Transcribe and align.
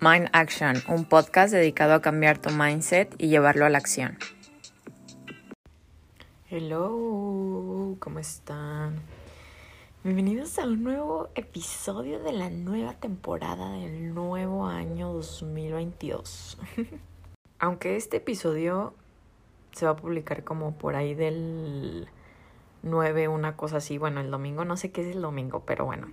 Mind 0.00 0.28
Action, 0.32 0.76
un 0.86 1.06
podcast 1.06 1.52
dedicado 1.52 1.94
a 1.94 2.00
cambiar 2.00 2.38
tu 2.38 2.50
mindset 2.50 3.12
y 3.18 3.26
llevarlo 3.26 3.66
a 3.66 3.68
la 3.68 3.78
acción. 3.78 4.16
Hello, 6.48 7.96
¿cómo 7.98 8.20
están? 8.20 9.02
Bienvenidos 10.04 10.60
al 10.60 10.84
nuevo 10.84 11.30
episodio 11.34 12.20
de 12.20 12.30
la 12.30 12.48
nueva 12.48 12.92
temporada 12.92 13.72
del 13.72 14.14
nuevo 14.14 14.66
año 14.66 15.12
2022. 15.14 16.58
Aunque 17.58 17.96
este 17.96 18.18
episodio 18.18 18.94
se 19.72 19.84
va 19.84 19.92
a 19.92 19.96
publicar 19.96 20.44
como 20.44 20.78
por 20.78 20.94
ahí 20.94 21.16
del 21.16 22.08
9, 22.84 23.26
una 23.26 23.56
cosa 23.56 23.78
así, 23.78 23.98
bueno, 23.98 24.20
el 24.20 24.30
domingo, 24.30 24.64
no 24.64 24.76
sé 24.76 24.92
qué 24.92 25.00
es 25.00 25.16
el 25.16 25.22
domingo, 25.22 25.64
pero 25.66 25.86
bueno. 25.86 26.06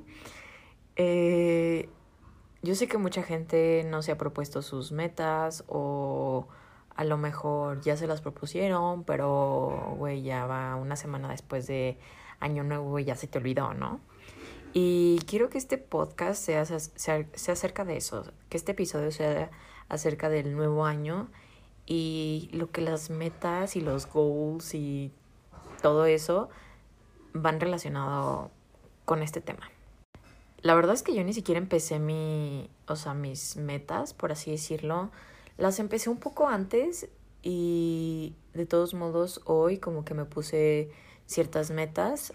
Eh, 0.95 1.87
yo 2.65 2.75
sé 2.75 2.87
que 2.87 2.97
mucha 2.97 3.23
gente 3.23 3.85
no 3.87 4.01
se 4.01 4.11
ha 4.11 4.17
propuesto 4.17 4.61
sus 4.61 4.91
metas 4.91 5.63
o 5.67 6.47
a 6.95 7.03
lo 7.03 7.17
mejor 7.17 7.81
ya 7.81 7.95
se 7.95 8.07
las 8.07 8.21
propusieron, 8.21 9.03
pero, 9.03 9.93
güey, 9.97 10.23
ya 10.23 10.45
va 10.47 10.75
una 10.75 10.95
semana 10.95 11.29
después 11.29 11.67
de 11.67 11.99
Año 12.39 12.63
Nuevo 12.63 12.97
y 12.99 13.05
ya 13.05 13.15
se 13.15 13.27
te 13.27 13.37
olvidó, 13.37 13.73
¿no? 13.73 13.99
Y 14.73 15.19
quiero 15.27 15.49
que 15.49 15.57
este 15.57 15.77
podcast 15.77 16.43
sea, 16.43 16.65
sea, 16.65 16.79
sea 17.33 17.53
acerca 17.53 17.85
de 17.85 17.97
eso, 17.97 18.25
que 18.49 18.57
este 18.57 18.71
episodio 18.71 19.11
sea 19.11 19.51
acerca 19.87 20.29
del 20.29 20.55
nuevo 20.55 20.85
año 20.85 21.29
y 21.85 22.49
lo 22.51 22.71
que 22.71 22.81
las 22.81 23.11
metas 23.11 23.75
y 23.75 23.81
los 23.81 24.07
goals 24.07 24.73
y 24.73 25.11
todo 25.81 26.05
eso 26.05 26.49
van 27.33 27.59
relacionado 27.59 28.49
con 29.05 29.21
este 29.21 29.39
tema. 29.39 29.69
La 30.65 30.73
verdad 30.73 30.95
es 30.95 31.03
que 31.03 31.13
yo 31.13 31.23
ni 31.23 31.31
siquiera 31.31 31.59
empecé 31.59 31.99
mi, 31.99 32.71
o 32.87 32.95
sea, 32.95 33.13
mis 33.13 33.55
metas, 33.55 34.15
por 34.15 34.31
así 34.31 34.49
decirlo. 34.49 35.11
Las 35.59 35.77
empecé 35.77 36.09
un 36.09 36.17
poco 36.17 36.47
antes 36.47 37.07
y 37.43 38.33
de 38.55 38.65
todos 38.65 38.95
modos 38.95 39.41
hoy 39.45 39.77
como 39.77 40.03
que 40.05 40.15
me 40.15 40.25
puse 40.25 40.89
ciertas 41.27 41.69
metas 41.69 42.33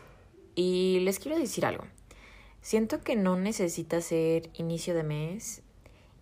y 0.55 1.00
les 1.00 1.19
quiero 1.19 1.37
decir 1.37 1.67
algo. 1.67 1.83
Siento 2.62 3.00
que 3.00 3.17
no 3.17 3.34
necesita 3.34 4.00
ser 4.00 4.48
inicio 4.55 4.94
de 4.94 5.03
mes, 5.03 5.62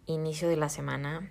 inicio 0.07 0.49
de 0.49 0.57
la 0.57 0.71
semana 0.71 1.31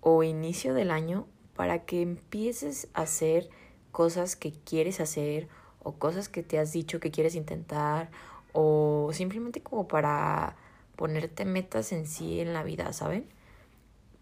o 0.00 0.22
inicio 0.22 0.74
del 0.74 0.92
año 0.92 1.26
para 1.56 1.86
que 1.86 2.02
empieces 2.02 2.86
a 2.94 3.02
hacer 3.02 3.50
cosas 3.90 4.36
que 4.36 4.52
quieres 4.52 5.00
hacer 5.00 5.48
o 5.82 5.96
cosas 5.96 6.28
que 6.28 6.44
te 6.44 6.60
has 6.60 6.70
dicho 6.70 7.00
que 7.00 7.10
quieres 7.10 7.34
intentar 7.34 8.12
o 8.54 9.10
simplemente 9.12 9.62
como 9.62 9.86
para 9.86 10.56
ponerte 10.96 11.44
metas 11.44 11.92
en 11.92 12.06
sí 12.06 12.40
en 12.40 12.54
la 12.54 12.62
vida, 12.62 12.92
¿saben? 12.92 13.26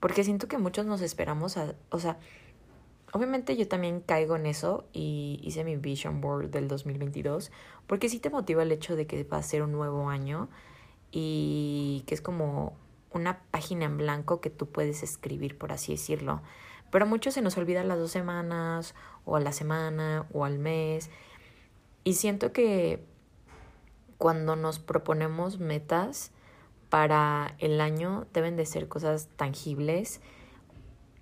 Porque 0.00 0.24
siento 0.24 0.48
que 0.48 0.58
muchos 0.58 0.86
nos 0.86 1.02
esperamos 1.02 1.56
a, 1.56 1.76
o 1.90 2.00
sea, 2.00 2.18
obviamente 3.12 3.56
yo 3.56 3.68
también 3.68 4.00
caigo 4.00 4.34
en 4.34 4.46
eso 4.46 4.88
y 4.92 5.38
hice 5.44 5.64
mi 5.64 5.76
vision 5.76 6.20
board 6.20 6.48
del 6.48 6.66
2022, 6.66 7.52
porque 7.86 8.08
sí 8.08 8.18
te 8.18 8.30
motiva 8.30 8.62
el 8.62 8.72
hecho 8.72 8.96
de 8.96 9.06
que 9.06 9.22
va 9.22 9.36
a 9.36 9.42
ser 9.42 9.62
un 9.62 9.70
nuevo 9.70 10.08
año 10.08 10.48
y 11.12 12.02
que 12.06 12.14
es 12.14 12.22
como 12.22 12.74
una 13.12 13.42
página 13.50 13.84
en 13.84 13.98
blanco 13.98 14.40
que 14.40 14.48
tú 14.48 14.66
puedes 14.66 15.02
escribir, 15.02 15.58
por 15.58 15.72
así 15.72 15.92
decirlo. 15.92 16.40
Pero 16.90 17.04
a 17.04 17.08
muchos 17.08 17.34
se 17.34 17.42
nos 17.42 17.56
olvidan 17.58 17.86
las 17.86 17.98
dos 17.98 18.10
semanas, 18.10 18.94
o 19.24 19.36
a 19.36 19.40
la 19.40 19.52
semana, 19.52 20.26
o 20.32 20.44
al 20.44 20.58
mes. 20.58 21.10
Y 22.04 22.14
siento 22.14 22.52
que 22.52 23.04
cuando 24.22 24.54
nos 24.54 24.78
proponemos 24.78 25.58
metas 25.58 26.30
para 26.90 27.56
el 27.58 27.80
año 27.80 28.28
deben 28.32 28.54
de 28.54 28.66
ser 28.66 28.86
cosas 28.86 29.28
tangibles 29.34 30.20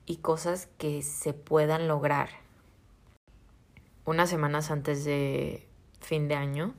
y 0.05 0.17
cosas 0.17 0.69
que 0.77 1.01
se 1.01 1.33
puedan 1.33 1.89
lograr. 1.89 2.28
Unas 4.05 4.28
semanas 4.28 4.71
antes 4.71 5.06
de 5.06 5.66
fin 6.03 6.28
de 6.28 6.34
año 6.34 6.75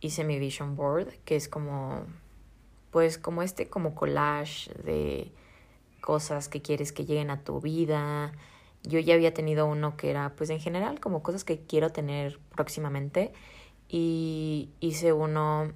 hice 0.00 0.22
mi 0.22 0.38
vision 0.38 0.76
board, 0.76 1.14
que 1.24 1.36
es 1.36 1.48
como 1.48 2.04
pues 2.90 3.16
como 3.16 3.40
este 3.42 3.70
como 3.70 3.94
collage 3.94 4.70
de 4.82 5.32
cosas 6.02 6.50
que 6.50 6.60
quieres 6.60 6.92
que 6.92 7.06
lleguen 7.06 7.30
a 7.30 7.42
tu 7.42 7.62
vida. 7.62 8.32
Yo 8.82 8.98
ya 8.98 9.14
había 9.14 9.32
tenido 9.32 9.64
uno 9.64 9.96
que 9.96 10.10
era 10.10 10.34
pues 10.36 10.50
en 10.50 10.60
general 10.60 11.00
como 11.00 11.22
cosas 11.22 11.44
que 11.44 11.62
quiero 11.62 11.88
tener 11.88 12.38
próximamente 12.54 13.32
y 13.88 14.70
hice 14.80 15.12
uno 15.12 15.72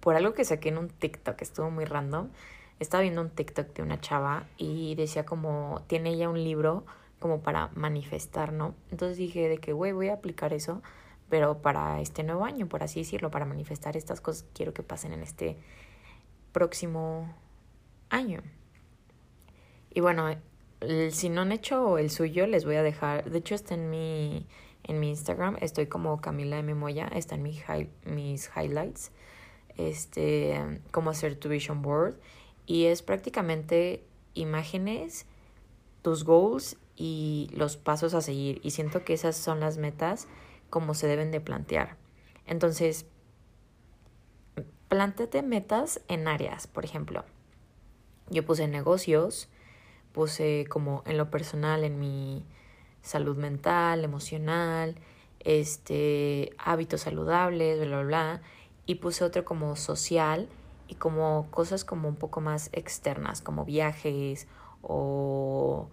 por 0.00 0.16
algo 0.16 0.34
que 0.34 0.44
saqué 0.44 0.68
en 0.68 0.78
un 0.78 0.88
TikTok, 0.88 1.42
estuvo 1.42 1.70
muy 1.70 1.84
random. 1.84 2.28
Estaba 2.78 3.02
viendo 3.02 3.22
un 3.22 3.30
TikTok 3.30 3.74
de 3.74 3.82
una 3.82 4.00
chava 4.00 4.46
y 4.56 4.94
decía 4.94 5.24
como, 5.26 5.82
tiene 5.88 6.10
ella 6.10 6.28
un 6.28 6.42
libro 6.42 6.84
como 7.18 7.40
para 7.40 7.70
manifestar, 7.74 8.52
¿no? 8.52 8.74
Entonces 8.90 9.16
dije 9.16 9.48
de 9.48 9.58
que, 9.58 9.72
güey, 9.72 9.92
voy 9.92 10.08
a 10.08 10.14
aplicar 10.14 10.52
eso, 10.52 10.82
pero 11.28 11.60
para 11.60 12.00
este 12.00 12.22
nuevo 12.22 12.44
año, 12.44 12.68
por 12.68 12.82
así 12.82 13.00
decirlo, 13.00 13.30
para 13.30 13.46
manifestar 13.46 13.96
estas 13.96 14.20
cosas 14.20 14.44
que 14.44 14.50
quiero 14.52 14.74
que 14.74 14.82
pasen 14.82 15.12
en 15.12 15.22
este 15.22 15.56
próximo 16.52 17.34
año. 18.10 18.42
Y 19.90 20.00
bueno, 20.00 20.36
si 21.10 21.30
no 21.30 21.40
han 21.40 21.52
hecho 21.52 21.98
el 21.98 22.10
suyo, 22.10 22.46
les 22.46 22.64
voy 22.64 22.76
a 22.76 22.82
dejar, 22.82 23.30
de 23.30 23.38
hecho 23.38 23.54
está 23.54 23.74
en 23.74 23.90
mi 23.90 24.46
en 24.86 25.00
mi 25.00 25.10
Instagram. 25.10 25.56
Estoy 25.60 25.86
como 25.86 26.20
Camila 26.20 26.58
M. 26.58 26.74
Moya, 26.74 27.08
están 27.08 27.42
mis, 27.42 27.62
mis 28.04 28.50
highlights. 28.56 29.10
Este, 29.76 30.80
cómo 30.90 31.10
hacer 31.10 31.36
tu 31.36 31.48
vision 31.48 31.82
board. 31.82 32.16
Y 32.64 32.86
es 32.86 33.02
prácticamente 33.02 34.04
imágenes, 34.34 35.26
tus 36.02 36.24
goals 36.24 36.76
y 36.96 37.50
los 37.52 37.76
pasos 37.76 38.14
a 38.14 38.20
seguir. 38.20 38.60
Y 38.62 38.70
siento 38.70 39.04
que 39.04 39.14
esas 39.14 39.36
son 39.36 39.60
las 39.60 39.76
metas 39.76 40.28
como 40.70 40.94
se 40.94 41.06
deben 41.06 41.30
de 41.30 41.40
plantear. 41.40 41.96
Entonces, 42.46 43.06
plántate 44.88 45.42
metas 45.42 46.00
en 46.08 46.28
áreas. 46.28 46.66
Por 46.66 46.84
ejemplo, 46.84 47.24
yo 48.30 48.44
puse 48.44 48.68
negocios, 48.68 49.48
puse 50.12 50.66
como 50.68 51.02
en 51.06 51.18
lo 51.18 51.30
personal, 51.30 51.84
en 51.84 51.98
mi 51.98 52.44
salud 53.06 53.36
mental, 53.36 54.04
emocional, 54.04 54.96
este, 55.40 56.50
hábitos 56.58 57.02
saludables, 57.02 57.78
bla, 57.78 57.86
bla, 57.86 58.04
bla. 58.04 58.42
Y 58.84 58.96
puse 58.96 59.24
otro 59.24 59.44
como 59.44 59.76
social 59.76 60.48
y 60.88 60.96
como 60.96 61.48
cosas 61.50 61.84
como 61.84 62.08
un 62.08 62.16
poco 62.16 62.40
más 62.40 62.68
externas, 62.72 63.42
como 63.42 63.64
viajes 63.64 64.48
o 64.82 65.88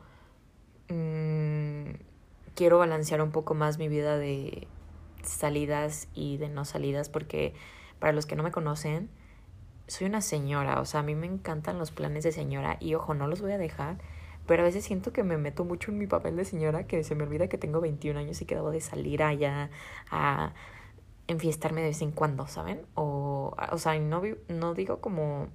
mmm, 0.90 1.92
quiero 2.56 2.80
balancear 2.80 3.22
un 3.22 3.32
poco 3.32 3.54
más 3.54 3.78
mi 3.78 3.88
vida 3.88 4.18
de 4.18 4.68
salidas 5.24 6.08
y 6.14 6.38
de 6.38 6.50
no 6.50 6.66
salidas 6.66 7.10
porque 7.10 7.54
para 8.00 8.12
los 8.12 8.26
que 8.26 8.36
no 8.36 8.44
me 8.44 8.52
conocen, 8.52 9.10
soy 9.88 10.08
una 10.08 10.22
señora, 10.22 10.80
o 10.82 10.86
sea, 10.86 11.02
a 11.02 11.04
mí 11.04 11.16
me 11.16 11.28
encantan 11.28 11.78
los 11.78 11.92
planes 11.92 12.24
de 12.24 12.32
señora 12.32 12.78
y 12.80 12.96
ojo, 12.96 13.14
no 13.14 13.28
los 13.28 13.42
voy 13.42 13.52
a 13.52 13.58
dejar 13.58 13.98
pero 14.46 14.64
a 14.64 14.66
veces 14.66 14.84
siento 14.84 15.14
que 15.14 15.24
me 15.24 15.38
meto 15.38 15.66
mucho 15.66 15.92
en 15.92 15.98
mi 15.98 16.08
papel 16.08 16.36
de 16.36 16.46
señora 16.46 16.86
que 16.86 17.04
se 17.04 17.16
me 17.16 17.24
olvida 17.24 17.48
que 17.48 17.58
tengo 17.58 17.80
21 17.82 18.20
años 18.20 18.42
y 18.42 18.46
que 18.46 18.56
debo 18.56 18.72
de 18.72 18.82
salir 18.82 19.24
allá 19.24 19.70
a 20.12 20.54
enfiestarme 21.28 21.82
de 21.82 21.88
vez 21.88 22.02
en 22.02 22.12
cuando, 22.12 22.48
¿saben? 22.48 22.86
O, 22.96 23.56
o 23.72 23.78
sea, 23.78 23.98
no, 24.00 24.22
no 24.50 24.74
digo 24.74 25.00
como 25.00 25.48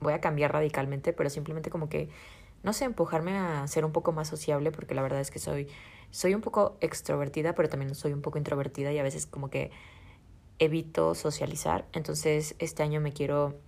voy 0.00 0.12
a 0.12 0.20
cambiar 0.20 0.52
radicalmente, 0.52 1.12
pero 1.12 1.30
simplemente 1.30 1.70
como 1.70 1.88
que, 1.88 2.08
no 2.62 2.72
sé, 2.72 2.84
empujarme 2.84 3.36
a 3.36 3.66
ser 3.66 3.84
un 3.84 3.92
poco 3.92 4.12
más 4.12 4.28
sociable 4.28 4.72
porque 4.72 4.94
la 4.94 5.02
verdad 5.02 5.20
es 5.20 5.30
que 5.30 5.38
soy, 5.38 5.68
soy 6.10 6.34
un 6.34 6.40
poco 6.40 6.76
extrovertida, 6.80 7.54
pero 7.54 7.68
también 7.68 7.94
soy 7.94 8.12
un 8.12 8.22
poco 8.22 8.38
introvertida 8.38 8.92
y 8.92 8.98
a 8.98 9.02
veces 9.02 9.26
como 9.26 9.50
que 9.50 9.70
evito 10.58 11.14
socializar. 11.14 11.86
Entonces 11.92 12.54
este 12.58 12.82
año 12.82 13.00
me 13.00 13.12
quiero... 13.12 13.58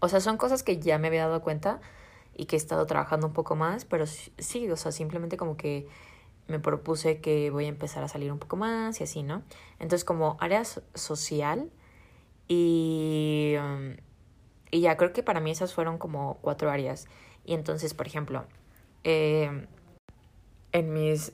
O 0.00 0.08
sea, 0.08 0.20
son 0.20 0.36
cosas 0.36 0.62
que 0.62 0.78
ya 0.78 0.98
me 0.98 1.08
había 1.08 1.26
dado 1.26 1.40
cuenta, 1.40 1.80
y 2.36 2.46
que 2.46 2.56
he 2.56 2.58
estado 2.58 2.86
trabajando 2.86 3.26
un 3.26 3.32
poco 3.32 3.56
más, 3.56 3.84
pero 3.84 4.06
sí, 4.06 4.70
o 4.70 4.76
sea, 4.76 4.92
simplemente 4.92 5.36
como 5.36 5.56
que 5.56 5.88
me 6.48 6.60
propuse 6.60 7.20
que 7.20 7.50
voy 7.50 7.64
a 7.64 7.68
empezar 7.68 8.04
a 8.04 8.08
salir 8.08 8.30
un 8.30 8.38
poco 8.38 8.56
más 8.56 9.00
y 9.00 9.04
así, 9.04 9.22
¿no? 9.22 9.42
Entonces 9.78 10.04
como 10.04 10.36
área 10.40 10.62
social 10.64 11.70
y, 12.46 13.54
um, 13.58 13.96
y 14.70 14.80
ya 14.82 14.96
creo 14.96 15.12
que 15.12 15.22
para 15.22 15.40
mí 15.40 15.50
esas 15.50 15.74
fueron 15.74 15.98
como 15.98 16.38
cuatro 16.42 16.70
áreas. 16.70 17.06
Y 17.44 17.54
entonces, 17.54 17.94
por 17.94 18.06
ejemplo, 18.06 18.44
eh, 19.04 19.66
en 20.72 20.92
mis 20.92 21.32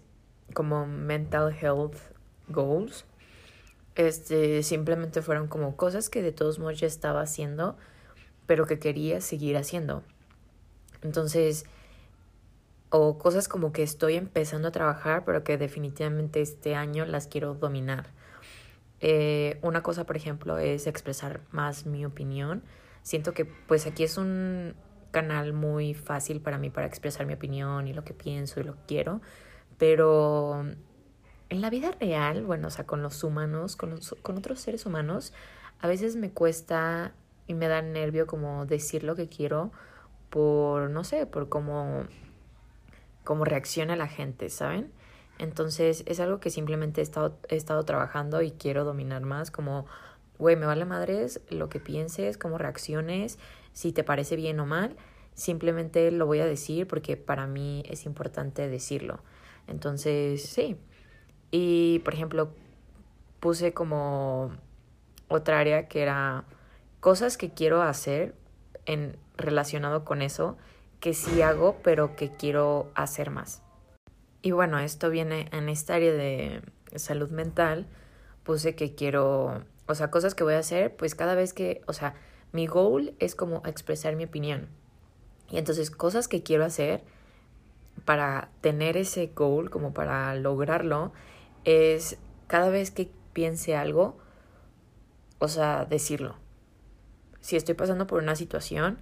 como 0.55 0.87
mental 0.87 1.55
health 1.61 1.97
goals, 2.49 3.05
este, 3.95 4.63
simplemente 4.63 5.21
fueron 5.21 5.49
como 5.49 5.77
cosas 5.77 6.09
que 6.09 6.23
de 6.23 6.33
todos 6.33 6.59
modos 6.59 6.81
ya 6.81 6.87
estaba 6.87 7.23
haciendo, 7.23 7.77
pero 8.47 8.67
que 8.67 8.79
quería 8.79 9.21
seguir 9.21 9.57
haciendo. 9.57 10.03
Entonces, 11.03 11.65
o 12.91 13.19
cosas 13.19 13.49
como 13.49 13.73
que 13.73 13.83
estoy 13.83 14.17
empezando 14.17 14.69
a 14.69 14.73
trabajar, 14.73 15.25
pero 15.25 15.45
que 15.45 15.57
definitivamente 15.57 16.41
este 16.41 16.75
año 16.75 17.07
las 17.07 17.27
quiero 17.27 17.55
dominar. 17.55 18.11
Eh, 19.01 19.59
una 19.63 19.83
cosa, 19.83 20.05
por 20.05 20.17
ejemplo, 20.17 20.59
es 20.59 20.87
expresar 20.87 21.41
más 21.51 21.87
mi 21.87 22.05
opinión. 22.05 22.63
Siento 23.03 23.33
que 23.35 23.45
pues 23.45 23.87
aquí 23.87 24.05
es 24.05 24.19
un 24.19 24.75
canal 25.11 25.53
muy 25.53 25.95
fácil 25.95 26.41
para 26.41 26.59
mí 26.59 26.71
para 26.71 26.87
expresar 26.87 27.27
mi 27.27 27.35
opinión 27.35 27.89
y 27.89 27.93
lo 27.93 28.05
que 28.05 28.15
pienso 28.15 28.61
y 28.61 28.65
lo 28.65 28.75
que 28.75 28.81
quiero, 28.87 29.21
pero 29.79 30.65
en 31.49 31.61
la 31.61 31.71
vida 31.71 31.93
real, 32.01 32.45
bueno, 32.45 32.69
o 32.69 32.71
sea, 32.71 32.87
con 32.87 33.03
los 33.03 33.23
humanos, 33.25 33.77
con, 33.77 33.99
con 34.23 34.39
otros 34.39 34.61
seres 34.61 34.87
humanos, 34.87 35.33
a 35.81 35.89
veces 35.89 36.17
me 36.17 36.31
cuesta 36.31 37.13
y 37.47 37.55
me 37.55 37.69
da 37.69 37.83
nervio 37.83 38.27
como 38.27 38.67
decir 38.67 39.05
lo 39.05 39.17
que 39.17 39.29
quiero 39.29 39.73
por, 40.32 40.88
no 40.88 41.05
sé, 41.05 41.26
por 41.26 41.50
cómo, 41.50 42.06
cómo 43.23 43.44
reacciona 43.44 43.96
la 43.96 44.08
gente, 44.08 44.49
¿saben? 44.49 44.90
Entonces 45.38 46.05
es 46.06 46.20
algo 46.20 46.40
que 46.40 46.49
simplemente 46.49 47.02
he 47.02 47.05
estado, 47.05 47.38
he 47.50 47.56
estado 47.56 47.84
trabajando 47.84 48.40
y 48.40 48.52
quiero 48.52 48.84
dominar 48.84 49.20
más, 49.20 49.50
como, 49.50 49.84
güey, 50.38 50.56
me 50.56 50.64
vale 50.64 50.87
madres 50.87 51.43
lo 51.50 51.69
que 51.69 51.81
pienses, 51.81 52.38
cómo 52.38 52.56
reacciones, 52.56 53.38
si 53.75 53.93
te 53.93 54.05
parece 54.05 54.37
bien 54.37 54.58
o 54.58 54.64
mal, 54.64 54.96
simplemente 55.34 56.11
lo 56.11 56.25
voy 56.25 56.40
a 56.40 56.46
decir 56.46 56.87
porque 56.87 57.19
para 57.19 57.46
mí 57.46 57.82
es 57.87 58.06
importante 58.06 58.70
decirlo. 58.70 59.20
Entonces, 59.67 60.43
sí. 60.43 60.79
Y, 61.50 61.99
por 62.06 62.14
ejemplo, 62.14 62.55
puse 63.38 63.75
como 63.75 64.50
otra 65.29 65.58
área 65.58 65.88
que 65.88 66.00
era 66.00 66.44
cosas 67.00 67.37
que 67.37 67.52
quiero 67.52 67.82
hacer 67.82 68.34
en 68.87 69.19
relacionado 69.37 70.05
con 70.05 70.23
eso, 70.23 70.56
que 71.00 71.14
sí 71.14 71.43
hago, 71.43 71.76
pero 71.82 72.17
que 72.17 72.31
quiero 72.31 72.90
hacer 72.94 73.31
más. 73.31 73.62
Y 74.43 74.50
bueno, 74.50 74.79
esto 74.79 75.11
viene 75.11 75.49
en 75.52 75.69
esta 75.69 75.94
área 75.94 76.12
de 76.12 76.62
salud 76.96 77.31
mental, 77.31 77.87
puse 78.43 78.75
que 78.75 78.94
quiero, 78.94 79.64
o 79.87 79.94
sea, 79.94 80.11
cosas 80.11 80.34
que 80.34 80.44
voy 80.44 80.55
a 80.55 80.58
hacer, 80.58 80.96
pues 80.96 81.14
cada 81.14 81.34
vez 81.34 81.52
que, 81.52 81.82
o 81.87 81.93
sea, 81.93 82.14
mi 82.52 82.67
goal 82.67 83.14
es 83.19 83.34
como 83.34 83.62
expresar 83.64 84.17
mi 84.17 84.25
opinión. 84.25 84.69
Y 85.49 85.58
entonces 85.58 85.90
cosas 85.90 86.29
que 86.29 86.43
quiero 86.43 86.64
hacer 86.64 87.02
para 88.05 88.50
tener 88.61 88.96
ese 88.96 89.29
goal, 89.34 89.70
como 89.70 89.93
para 89.94 90.34
lograrlo, 90.34 91.12
es 91.64 92.19
cada 92.46 92.69
vez 92.69 92.90
que 92.90 93.11
piense 93.32 93.76
algo, 93.76 94.19
o 95.38 95.49
sea, 95.49 95.84
decirlo. 95.84 96.37
Si 97.40 97.56
estoy 97.56 97.75
pasando 97.75 98.06
por 98.06 98.23
una 98.23 98.37
situación, 98.37 98.99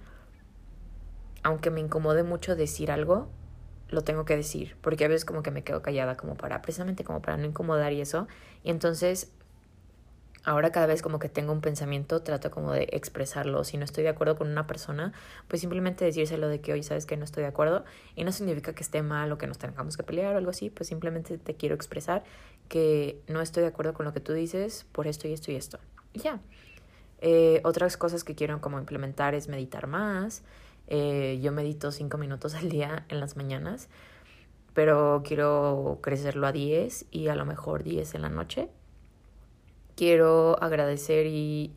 aunque 1.43 1.71
me 1.71 1.79
incomode 1.79 2.23
mucho 2.23 2.55
decir 2.55 2.91
algo, 2.91 3.29
lo 3.89 4.03
tengo 4.03 4.25
que 4.25 4.35
decir, 4.35 4.77
porque 4.81 5.05
a 5.05 5.07
veces 5.07 5.25
como 5.25 5.43
que 5.43 5.51
me 5.51 5.63
quedo 5.63 5.81
callada 5.81 6.15
como 6.17 6.35
para, 6.35 6.61
precisamente 6.61 7.03
como 7.03 7.21
para 7.21 7.37
no 7.37 7.45
incomodar 7.45 7.93
y 7.93 8.01
eso. 8.01 8.27
Y 8.63 8.71
entonces 8.71 9.31
ahora 10.43 10.71
cada 10.71 10.87
vez 10.87 11.01
como 11.01 11.19
que 11.19 11.29
tengo 11.29 11.51
un 11.51 11.61
pensamiento, 11.61 12.21
trato 12.21 12.51
como 12.51 12.71
de 12.71 12.87
expresarlo. 12.91 13.63
Si 13.63 13.77
no 13.77 13.85
estoy 13.85 14.03
de 14.03 14.09
acuerdo 14.09 14.37
con 14.37 14.49
una 14.49 14.67
persona, 14.67 15.13
pues 15.47 15.61
simplemente 15.61 16.05
decírselo 16.05 16.47
de 16.47 16.61
que 16.61 16.73
hoy 16.73 16.83
sabes 16.83 17.05
que 17.05 17.17
no 17.17 17.25
estoy 17.25 17.43
de 17.43 17.49
acuerdo 17.49 17.83
y 18.15 18.23
no 18.23 18.31
significa 18.31 18.73
que 18.73 18.83
esté 18.83 19.01
mal 19.03 19.31
o 19.31 19.37
que 19.37 19.47
nos 19.47 19.57
tengamos 19.57 19.97
que 19.97 20.03
pelear 20.03 20.33
o 20.35 20.37
algo 20.37 20.49
así, 20.49 20.69
pues 20.69 20.89
simplemente 20.89 21.37
te 21.37 21.55
quiero 21.55 21.75
expresar 21.75 22.23
que 22.69 23.21
no 23.27 23.41
estoy 23.41 23.61
de 23.63 23.69
acuerdo 23.69 23.93
con 23.93 24.05
lo 24.05 24.13
que 24.13 24.19
tú 24.19 24.33
dices 24.33 24.85
por 24.91 25.07
esto 25.07 25.27
y 25.27 25.33
esto 25.33 25.51
y 25.51 25.55
esto. 25.55 25.79
Y 26.13 26.19
ya. 26.19 26.39
Eh, 27.23 27.61
otras 27.63 27.97
cosas 27.97 28.23
que 28.23 28.33
quiero 28.33 28.59
como 28.61 28.79
implementar 28.79 29.35
es 29.35 29.47
meditar 29.47 29.85
más. 29.85 30.41
Eh, 30.93 31.39
yo 31.41 31.53
medito 31.53 31.91
cinco 31.91 32.17
minutos 32.17 32.53
al 32.55 32.67
día 32.67 33.05
en 33.07 33.21
las 33.21 33.37
mañanas, 33.37 33.87
pero 34.73 35.23
quiero 35.25 35.99
crecerlo 36.01 36.47
a 36.47 36.51
10 36.51 37.05
y 37.11 37.29
a 37.29 37.35
lo 37.35 37.45
mejor 37.45 37.83
10 37.83 38.13
en 38.15 38.21
la 38.21 38.29
noche 38.29 38.69
quiero 40.01 40.61
agradecer 40.63 41.27
y 41.27 41.75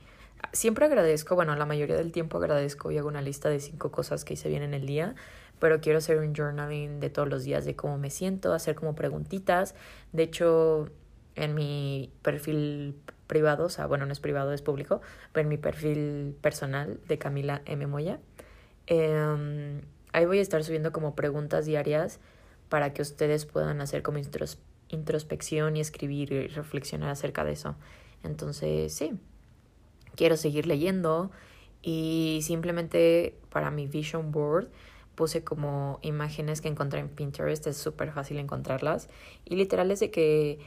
siempre 0.55 0.87
agradezco, 0.87 1.35
bueno, 1.35 1.55
la 1.57 1.67
mayoría 1.67 1.95
del 1.97 2.11
tiempo 2.11 2.39
agradezco 2.39 2.91
y 2.91 2.97
hago 2.97 3.09
una 3.09 3.21
lista 3.21 3.51
de 3.51 3.61
cinco 3.61 3.91
cosas 3.91 4.25
que 4.25 4.33
hice 4.33 4.49
bien 4.49 4.63
en 4.63 4.73
el 4.73 4.87
día, 4.87 5.15
pero 5.59 5.81
quiero 5.83 5.99
hacer 5.99 6.19
un 6.19 6.35
journaling 6.35 7.01
de 7.01 7.11
todos 7.11 7.29
los 7.29 7.45
días 7.45 7.67
de 7.67 7.77
cómo 7.77 7.99
me 7.99 8.09
siento, 8.09 8.55
hacer 8.55 8.75
como 8.77 8.95
preguntitas. 8.95 9.75
De 10.13 10.23
hecho, 10.23 10.89
en 11.35 11.55
mi 11.55 12.13
perfil 12.23 12.97
privado, 13.27 13.67
o 13.67 13.69
sea, 13.69 13.85
bueno, 13.85 14.07
no 14.07 14.13
es 14.13 14.21
privado, 14.21 14.55
es 14.55 14.63
público, 14.63 15.03
pero 15.33 15.43
en 15.43 15.49
mi 15.51 15.59
perfil 15.59 16.35
personal 16.41 17.01
de 17.07 17.19
Camila 17.19 17.61
M. 17.67 17.87
Moya, 17.87 18.21
em, 18.87 19.83
ahí 20.13 20.27
voy 20.27 20.39
a 20.39 20.43
estar 20.43 20.63
subiendo 20.65 20.93
como 20.93 21.15
preguntas 21.15 21.67
diarias 21.67 22.21
para 22.69 22.93
que 22.93 23.03
ustedes 23.03 23.47
puedan 23.47 23.81
hacer 23.81 24.03
como 24.03 24.19
introspección 24.89 25.77
y 25.77 25.81
escribir 25.81 26.33
y 26.33 26.47
reflexionar 26.49 27.11
acerca 27.11 27.45
de 27.45 27.53
eso. 27.53 27.77
Entonces, 28.23 28.93
sí, 28.95 29.13
quiero 30.17 30.37
seguir 30.37 30.67
leyendo 30.67 31.31
y 31.83 32.41
simplemente 32.43 33.39
para 33.51 33.71
mi 33.71 33.87
vision 33.87 34.33
board 34.33 34.69
puse 35.15 35.45
como 35.45 35.99
imágenes 36.03 36.61
que 36.61 36.69
encontré 36.69 37.01
en 37.01 37.09
Pinterest, 37.09 37.67
es 37.67 37.77
súper 37.77 38.11
fácil 38.13 38.39
encontrarlas 38.39 39.09
y 39.45 39.57
literal 39.57 39.91
es 39.91 40.01
de 40.01 40.11
que 40.11 40.59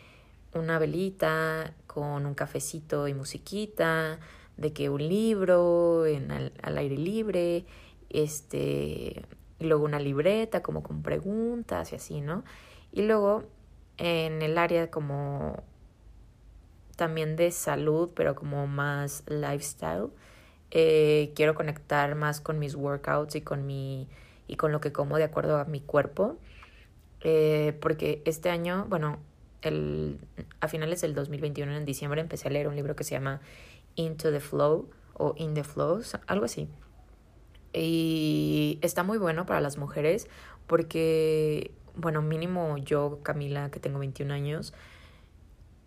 una 0.53 0.79
velita 0.79 1.73
con 1.85 2.25
un 2.25 2.33
cafecito 2.33 3.07
y 3.07 3.13
musiquita, 3.13 4.19
de 4.55 4.73
que 4.73 4.89
un 4.89 5.07
libro 5.07 6.05
en 6.05 6.31
al, 6.31 6.77
aire 6.77 6.97
libre, 6.97 7.65
este, 8.09 9.25
luego 9.59 9.86
una 9.86 10.00
libreta 10.00 10.62
como 10.62 10.83
con 10.83 11.01
preguntas 11.04 11.92
y 11.92 11.95
así, 11.95 12.21
¿no? 12.21 12.44
Y 12.92 13.04
luego 13.04 13.44
en 13.98 14.42
el 14.42 14.57
área 14.57 14.89
como 14.92 15.63
también 16.98 17.36
de 17.36 17.51
salud, 17.51 18.12
pero 18.15 18.36
como 18.36 18.68
más 18.68 19.24
lifestyle. 19.27 20.09
Eh, 20.71 21.31
quiero 21.36 21.56
conectar 21.56 22.13
más 22.15 22.42
con 22.42 22.59
mis 22.59 22.75
workouts 22.75 23.36
y 23.36 23.42
con 23.42 23.65
mi 23.65 24.09
y 24.50 24.57
con 24.57 24.71
lo 24.71 24.81
que 24.81 24.92
como 24.92 25.18
de 25.18 25.24
acuerdo 25.24 25.57
a 25.57 25.65
mi 25.65 25.80
cuerpo. 25.80 26.38
Eh, 27.21 27.77
porque 27.81 28.21
este 28.25 28.50
año, 28.50 28.86
bueno, 28.89 29.19
el, 29.62 30.19
a 30.59 30.68
finales 30.68 31.01
del 31.01 31.13
2021, 31.15 31.75
en 31.75 31.86
diciembre, 31.86 32.21
empecé 32.21 32.48
a 32.48 32.51
leer 32.51 32.68
un 32.68 32.75
libro 32.75 32.95
que 32.95 33.04
se 33.04 33.12
llama 33.12 33.42
Into 33.95 34.31
the 34.31 34.39
Flow 34.39 34.89
o 35.13 35.33
In 35.38 35.54
the 35.54 35.63
Flow, 35.63 36.01
algo 36.27 36.45
así. 36.45 36.68
Y 37.77 38.79
está 38.81 39.03
muy 39.03 39.18
bueno 39.18 39.45
para 39.45 39.62
las 39.62 39.77
mujeres 39.77 40.27
porque, 40.65 41.71
bueno, 41.95 42.21
mínimo 42.21 42.77
yo, 42.77 43.19
Camila, 43.24 43.69
que 43.69 43.79
tengo 43.79 44.00
21 44.00 44.33
años, 44.33 44.74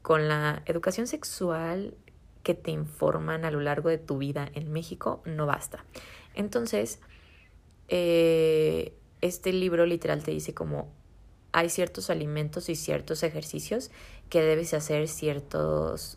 con 0.02 0.28
la 0.28 0.62
educación 0.66 1.06
sexual 1.06 1.94
que 2.42 2.54
te 2.54 2.70
informan 2.70 3.44
a 3.44 3.50
lo 3.50 3.60
largo 3.60 3.88
de 3.88 3.98
tu 3.98 4.18
vida 4.18 4.48
en 4.54 4.72
México 4.72 5.22
no 5.24 5.46
basta. 5.46 5.84
Entonces, 6.34 7.00
eh, 7.88 8.94
este 9.20 9.52
libro 9.52 9.84
literal 9.84 10.22
te 10.22 10.30
dice 10.30 10.54
como 10.54 10.88
hay 11.52 11.68
ciertos 11.68 12.10
alimentos 12.10 12.68
y 12.68 12.76
ciertos 12.76 13.22
ejercicios 13.22 13.90
que 14.28 14.40
debes 14.40 14.72
hacer 14.72 15.08
ciertos 15.08 16.16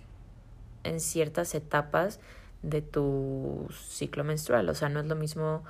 en 0.84 1.00
ciertas 1.00 1.56
etapas 1.56 2.20
de 2.64 2.82
tu 2.82 3.68
ciclo 3.72 4.24
menstrual. 4.24 4.68
O 4.70 4.76
sea, 4.76 4.90
no 4.90 5.00
es 5.00 5.06
lo 5.06 5.16
mismo 5.16 5.64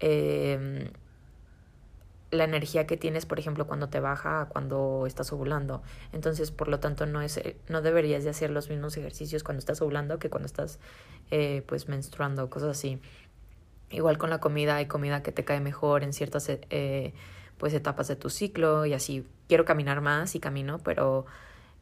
eh, 0.00 0.90
la 2.30 2.44
energía 2.44 2.86
que 2.86 2.96
tienes, 2.96 3.26
por 3.26 3.38
ejemplo, 3.38 3.66
cuando 3.66 3.88
te 3.88 4.00
baja 4.00 4.48
cuando 4.48 5.04
estás 5.06 5.32
ovulando. 5.32 5.82
Entonces, 6.12 6.50
por 6.50 6.68
lo 6.68 6.80
tanto, 6.80 7.06
no, 7.06 7.22
es, 7.22 7.36
eh, 7.38 7.56
no 7.68 7.82
deberías 7.82 8.24
de 8.24 8.30
hacer 8.30 8.50
los 8.50 8.68
mismos 8.68 8.96
ejercicios 8.96 9.42
cuando 9.42 9.60
estás 9.60 9.80
ovulando 9.82 10.18
que 10.18 10.30
cuando 10.30 10.46
estás, 10.46 10.78
eh, 11.30 11.62
pues, 11.66 11.88
menstruando, 11.88 12.50
cosas 12.50 12.70
así. 12.70 13.00
Igual 13.90 14.18
con 14.18 14.30
la 14.30 14.40
comida, 14.40 14.76
hay 14.76 14.86
comida 14.86 15.22
que 15.22 15.32
te 15.32 15.44
cae 15.44 15.60
mejor 15.60 16.02
en 16.02 16.12
ciertas, 16.12 16.48
eh, 16.48 17.14
pues, 17.58 17.72
etapas 17.74 18.08
de 18.08 18.16
tu 18.16 18.30
ciclo 18.30 18.86
y 18.86 18.94
así. 18.94 19.26
Quiero 19.48 19.64
caminar 19.64 20.00
más 20.00 20.34
y 20.34 20.40
camino, 20.40 20.78
pero 20.78 21.26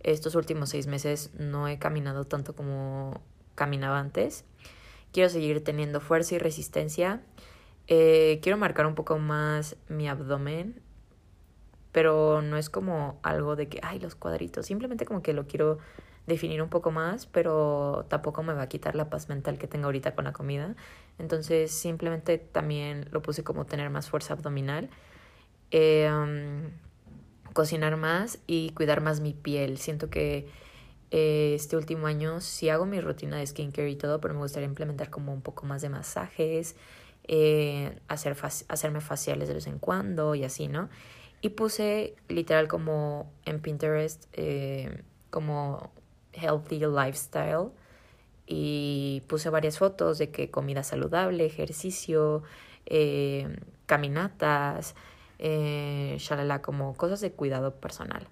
estos 0.00 0.34
últimos 0.34 0.68
seis 0.70 0.86
meses 0.86 1.30
no 1.38 1.66
he 1.68 1.78
caminado 1.78 2.24
tanto 2.24 2.54
como 2.54 3.22
caminaba 3.54 3.98
antes. 3.98 4.44
Quiero 5.12 5.28
seguir 5.28 5.62
teniendo 5.62 6.00
fuerza 6.00 6.34
y 6.34 6.38
resistencia 6.38 7.22
eh, 7.86 8.40
quiero 8.42 8.56
marcar 8.56 8.86
un 8.86 8.94
poco 8.94 9.18
más 9.18 9.76
mi 9.88 10.08
abdomen, 10.08 10.80
pero 11.92 12.42
no 12.42 12.56
es 12.56 12.70
como 12.70 13.20
algo 13.22 13.56
de 13.56 13.68
que, 13.68 13.80
ay, 13.82 13.98
los 14.00 14.14
cuadritos, 14.14 14.66
simplemente 14.66 15.04
como 15.04 15.22
que 15.22 15.32
lo 15.32 15.46
quiero 15.46 15.78
definir 16.26 16.62
un 16.62 16.70
poco 16.70 16.90
más, 16.90 17.26
pero 17.26 18.06
tampoco 18.08 18.42
me 18.42 18.54
va 18.54 18.62
a 18.62 18.68
quitar 18.68 18.94
la 18.94 19.10
paz 19.10 19.28
mental 19.28 19.58
que 19.58 19.68
tengo 19.68 19.86
ahorita 19.86 20.14
con 20.14 20.24
la 20.24 20.32
comida. 20.32 20.74
Entonces 21.18 21.70
simplemente 21.70 22.38
también 22.38 23.08
lo 23.12 23.20
puse 23.20 23.44
como 23.44 23.66
tener 23.66 23.90
más 23.90 24.08
fuerza 24.08 24.32
abdominal, 24.32 24.88
eh, 25.70 26.10
um, 26.10 26.70
cocinar 27.52 27.96
más 27.98 28.38
y 28.46 28.70
cuidar 28.70 29.02
más 29.02 29.20
mi 29.20 29.34
piel. 29.34 29.76
Siento 29.78 30.08
que 30.08 30.48
este 31.16 31.76
último 31.76 32.06
año 32.06 32.40
sí 32.40 32.68
hago 32.70 32.86
mi 32.86 33.00
rutina 33.00 33.36
de 33.36 33.46
skincare 33.46 33.90
y 33.90 33.96
todo, 33.96 34.20
pero 34.20 34.34
me 34.34 34.40
gustaría 34.40 34.68
implementar 34.68 35.10
como 35.10 35.32
un 35.32 35.42
poco 35.42 35.66
más 35.66 35.82
de 35.82 35.88
masajes, 35.88 36.76
eh, 37.28 37.98
hacer 38.08 38.36
hacerme 38.68 39.00
faciales 39.00 39.48
de 39.48 39.54
vez 39.54 39.66
en 39.66 39.78
cuando 39.78 40.34
y 40.34 40.44
así, 40.44 40.66
¿no? 40.68 40.88
Y 41.40 41.50
puse 41.50 42.16
literal 42.28 42.68
como 42.68 43.30
en 43.44 43.60
Pinterest 43.60 44.26
eh, 44.32 45.02
como 45.30 45.92
healthy 46.32 46.80
lifestyle 46.80 47.70
y 48.46 49.22
puse 49.28 49.50
varias 49.50 49.78
fotos 49.78 50.18
de 50.18 50.30
que 50.30 50.50
comida 50.50 50.82
saludable, 50.82 51.46
ejercicio, 51.46 52.42
eh, 52.86 53.56
caminatas, 53.86 54.94
eh, 55.38 56.16
shalala, 56.18 56.62
como 56.62 56.94
cosas 56.96 57.20
de 57.20 57.32
cuidado 57.32 57.74
personal. 57.76 58.26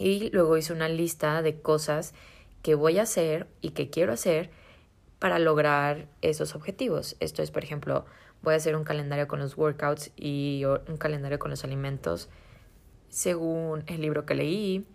Y 0.00 0.30
luego 0.30 0.56
hice 0.56 0.72
una 0.72 0.88
lista 0.88 1.42
de 1.42 1.60
cosas 1.60 2.14
que 2.62 2.74
voy 2.74 2.98
a 2.98 3.02
hacer 3.02 3.46
y 3.60 3.72
que 3.72 3.90
quiero 3.90 4.14
hacer 4.14 4.48
para 5.18 5.38
lograr 5.38 6.08
esos 6.22 6.54
objetivos. 6.54 7.16
Esto 7.20 7.42
es, 7.42 7.50
por 7.50 7.64
ejemplo, 7.64 8.06
voy 8.40 8.54
a 8.54 8.56
hacer 8.56 8.76
un 8.76 8.84
calendario 8.84 9.28
con 9.28 9.40
los 9.40 9.58
workouts 9.58 10.10
y 10.16 10.62
un 10.64 10.96
calendario 10.96 11.38
con 11.38 11.50
los 11.50 11.64
alimentos 11.64 12.30
según 13.10 13.84
el 13.88 14.00
libro 14.00 14.24
que 14.24 14.34
leí. 14.34 14.86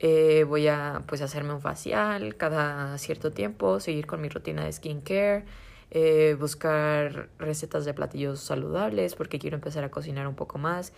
Eh, 0.00 0.42
voy 0.42 0.66
a 0.66 1.04
pues 1.06 1.22
hacerme 1.22 1.54
un 1.54 1.60
facial 1.60 2.36
cada 2.36 2.98
cierto 2.98 3.30
tiempo, 3.30 3.78
seguir 3.78 4.06
con 4.06 4.20
mi 4.20 4.28
rutina 4.28 4.64
de 4.64 4.72
skincare, 4.72 5.44
eh, 5.92 6.36
buscar 6.36 7.28
recetas 7.38 7.84
de 7.84 7.94
platillos 7.94 8.40
saludables 8.40 9.14
porque 9.14 9.38
quiero 9.38 9.54
empezar 9.54 9.84
a 9.84 9.90
cocinar 9.92 10.26
un 10.26 10.34
poco 10.34 10.58
más. 10.58 10.92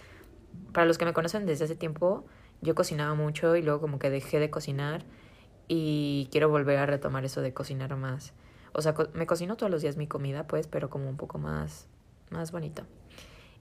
Para 0.73 0.87
los 0.87 0.97
que 0.97 1.05
me 1.05 1.13
conocen 1.13 1.45
desde 1.45 1.67
hace 1.67 1.77
tiempo, 1.77 2.25
yo 2.65 2.75
cocinaba 2.75 3.15
mucho 3.15 3.55
y 3.57 3.63
luego 3.63 3.81
como 3.81 3.99
que 3.99 4.11
dejé 4.11 4.41
de 4.41 4.51
cocinar 4.51 5.05
y 5.69 6.29
quiero 6.33 6.49
volver 6.49 6.79
a 6.79 6.87
retomar 6.87 7.25
eso 7.25 7.41
de 7.41 7.53
cocinar 7.53 7.95
más. 7.97 8.33
O 8.73 8.83
sea, 8.83 8.95
me 9.13 9.27
cocino 9.27 9.57
todos 9.57 9.71
los 9.71 9.83
días 9.83 9.97
mi 9.97 10.09
comida, 10.09 10.47
pues, 10.47 10.67
pero 10.67 10.91
como 10.91 11.09
un 11.09 11.17
poco 11.17 11.39
más, 11.39 11.87
más 12.31 12.51
bonito. 12.51 12.83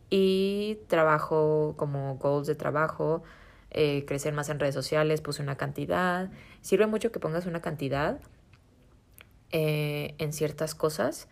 Y 0.09 0.79
trabajo 0.87 1.75
como 1.77 2.15
goals 2.17 2.47
de 2.47 2.55
trabajo, 2.55 3.23
eh, 3.69 4.05
crecer 4.05 4.33
más 4.33 4.49
en 4.49 4.59
redes 4.59 4.73
sociales, 4.73 5.21
puse 5.21 5.41
una 5.41 5.55
cantidad. 5.55 6.31
Sirve 6.61 6.87
mucho 6.87 7.11
que 7.11 7.19
pongas 7.19 7.45
una 7.45 7.61
cantidad 7.61 8.19
eh, 9.51 10.15
en 10.17 10.33
ciertas 10.33 10.75
cosas. 10.75 11.27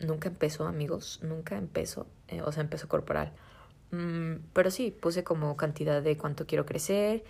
Nunca 0.00 0.28
empezó, 0.28 0.66
amigos, 0.66 1.20
nunca 1.22 1.58
empezó, 1.58 2.06
eh, 2.28 2.40
o 2.40 2.52
sea, 2.52 2.62
empezó 2.62 2.88
corporal. 2.88 3.34
Mm, 3.90 4.36
pero 4.52 4.70
sí, 4.70 4.90
puse 4.90 5.24
como 5.24 5.56
cantidad 5.56 6.02
de 6.02 6.16
cuánto 6.16 6.46
quiero 6.46 6.66
crecer, 6.66 7.24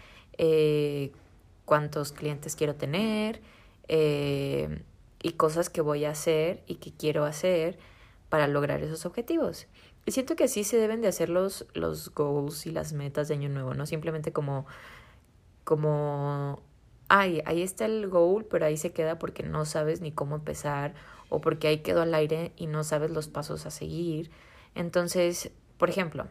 cuántos 1.65 2.12
clientes 2.12 2.57
quiero 2.57 2.75
tener 2.77 3.41
y 5.23 5.33
cosas 5.33 5.71
que 5.71 5.81
voy 5.81 6.05
a 6.05 6.11
hacer 6.11 6.62
y 6.67 6.77
que 6.77 6.93
quiero 6.93 7.25
hacer 7.25 7.79
para 8.29 8.47
lograr 8.47 8.83
esos 8.83 9.07
objetivos. 9.07 9.67
Y 10.07 10.12
siento 10.12 10.37
que 10.37 10.45
así 10.45 10.65
se 10.65 10.79
deben 10.79 11.00
de 11.00 11.09
hacer 11.09 11.29
los, 11.29 11.67
los 11.75 12.15
goals 12.15 12.67
y 12.67 12.71
las 12.71 12.93
metas 12.93 13.29
de 13.29 13.35
año 13.35 13.49
nuevo, 13.49 13.75
no 13.75 13.87
simplemente 13.87 14.33
como, 14.33 14.67
como, 15.65 16.62
ay, 17.09 17.43
ahí 17.45 17.62
está 17.62 17.85
el 17.87 18.09
goal, 18.09 18.47
pero 18.47 18.65
ahí 18.67 18.77
se 18.77 18.93
queda 18.93 19.19
porque 19.19 19.43
no 19.43 19.65
sabes 19.65 20.00
ni 20.00 20.12
cómo 20.12 20.37
empezar 20.37 20.95
o 21.29 21.41
porque 21.41 21.69
ahí 21.69 21.79
quedó 21.79 22.03
al 22.03 22.15
aire 22.15 22.53
y 22.57 22.69
no 22.69 22.85
sabes 22.85 23.11
los 23.11 23.29
pasos 23.29 23.67
a 23.67 23.71
seguir. 23.71 24.31
Entonces, 24.75 25.50
por 25.77 25.91
ejemplo, 25.91 26.29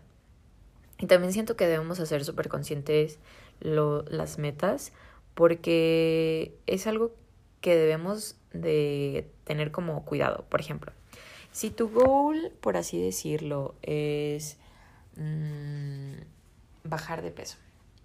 y 1.00 1.06
también 1.08 1.34
siento 1.34 1.56
que 1.56 1.68
debemos 1.68 2.00
hacer 2.00 2.26
súper 2.26 2.50
conscientes 2.50 3.20
las 3.60 4.38
metas 4.38 4.94
porque 5.34 6.58
es 6.66 6.88
algo 6.88 7.14
que 7.62 7.76
debemos 7.76 8.36
de 8.54 9.30
tener 9.44 9.72
como 9.72 10.04
cuidado. 10.06 10.46
Por 10.50 10.60
ejemplo, 10.60 10.92
si 11.52 11.70
tu 11.70 11.90
goal, 11.90 12.52
por 12.62 12.78
así 12.78 13.02
decirlo, 13.02 13.76
es 13.82 14.58
mmm, 15.16 16.14
bajar 16.84 17.22
de 17.22 17.32
peso, 17.32 17.58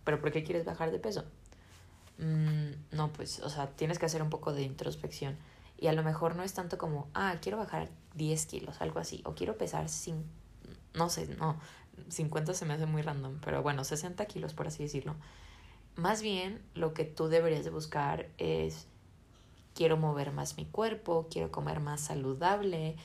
¿pero 0.04 0.20
por 0.20 0.32
qué 0.32 0.44
quieres 0.44 0.64
bajar 0.64 0.90
de 0.90 0.98
peso? 0.98 1.24
Mm, 2.18 2.72
no, 2.92 3.12
pues, 3.12 3.40
o 3.40 3.48
sea, 3.48 3.68
tienes 3.68 3.98
que 3.98 4.06
hacer 4.06 4.22
un 4.22 4.30
poco 4.30 4.52
de 4.52 4.62
introspección. 4.62 5.36
Y 5.78 5.88
a 5.88 5.92
lo 5.92 6.02
mejor 6.02 6.36
no 6.36 6.42
es 6.42 6.54
tanto 6.54 6.78
como, 6.78 7.08
ah, 7.14 7.36
quiero 7.42 7.58
bajar 7.58 7.88
10 8.14 8.46
kilos, 8.46 8.80
algo 8.80 9.00
así, 9.00 9.22
o 9.24 9.34
quiero 9.34 9.58
pesar 9.58 9.88
sin, 9.88 10.24
no 10.94 11.08
sé, 11.08 11.26
no, 11.38 11.58
50 12.08 12.54
se 12.54 12.64
me 12.64 12.74
hace 12.74 12.86
muy 12.86 13.02
random, 13.02 13.38
pero 13.44 13.62
bueno, 13.62 13.84
60 13.84 14.24
kilos, 14.26 14.54
por 14.54 14.66
así 14.66 14.82
decirlo. 14.82 15.14
Más 15.96 16.22
bien, 16.22 16.62
lo 16.74 16.94
que 16.94 17.04
tú 17.04 17.28
deberías 17.28 17.64
de 17.64 17.70
buscar 17.70 18.28
es 18.38 18.86
quiero 19.74 19.96
mover 19.96 20.32
más 20.32 20.56
mi 20.56 20.66
cuerpo, 20.66 21.26
quiero 21.30 21.50
comer 21.50 21.80
más 21.80 22.00
saludable 22.00 22.96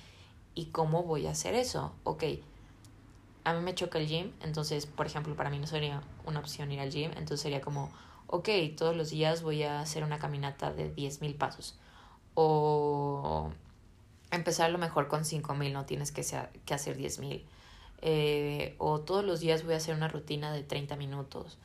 y 0.55 0.67
cómo 0.67 1.03
voy 1.03 1.27
a 1.27 1.31
hacer 1.31 1.53
eso. 1.55 1.93
Ok, 2.03 2.23
a 3.43 3.53
mí 3.53 3.61
me 3.61 3.75
choca 3.75 3.97
el 3.99 4.07
gym, 4.07 4.31
entonces, 4.41 4.85
por 4.85 5.05
ejemplo, 5.05 5.35
para 5.35 5.49
mí 5.49 5.59
no 5.59 5.67
sería 5.67 6.01
una 6.25 6.39
opción 6.39 6.71
ir 6.71 6.79
al 6.79 6.91
gym, 6.91 7.11
entonces 7.11 7.41
sería 7.41 7.61
como, 7.61 7.91
ok, 8.27 8.49
todos 8.77 8.95
los 8.95 9.09
días 9.09 9.41
voy 9.41 9.63
a 9.63 9.79
hacer 9.79 10.03
una 10.03 10.19
caminata 10.19 10.71
de 10.73 10.93
10.000 10.93 11.37
pasos. 11.37 11.77
O 12.33 13.51
empezar 14.31 14.67
a 14.67 14.69
lo 14.69 14.77
mejor 14.77 15.07
con 15.07 15.21
5.000, 15.23 15.71
no 15.71 15.85
tienes 15.85 16.11
que, 16.11 16.25
que 16.65 16.73
hacer 16.73 16.97
10.000. 16.97 17.43
Eh, 18.01 18.75
o 18.77 18.99
todos 18.99 19.23
los 19.25 19.39
días 19.39 19.63
voy 19.63 19.73
a 19.73 19.77
hacer 19.77 19.95
una 19.95 20.07
rutina 20.07 20.53
de 20.53 20.63
30 20.63 20.95
minutos 20.97 21.57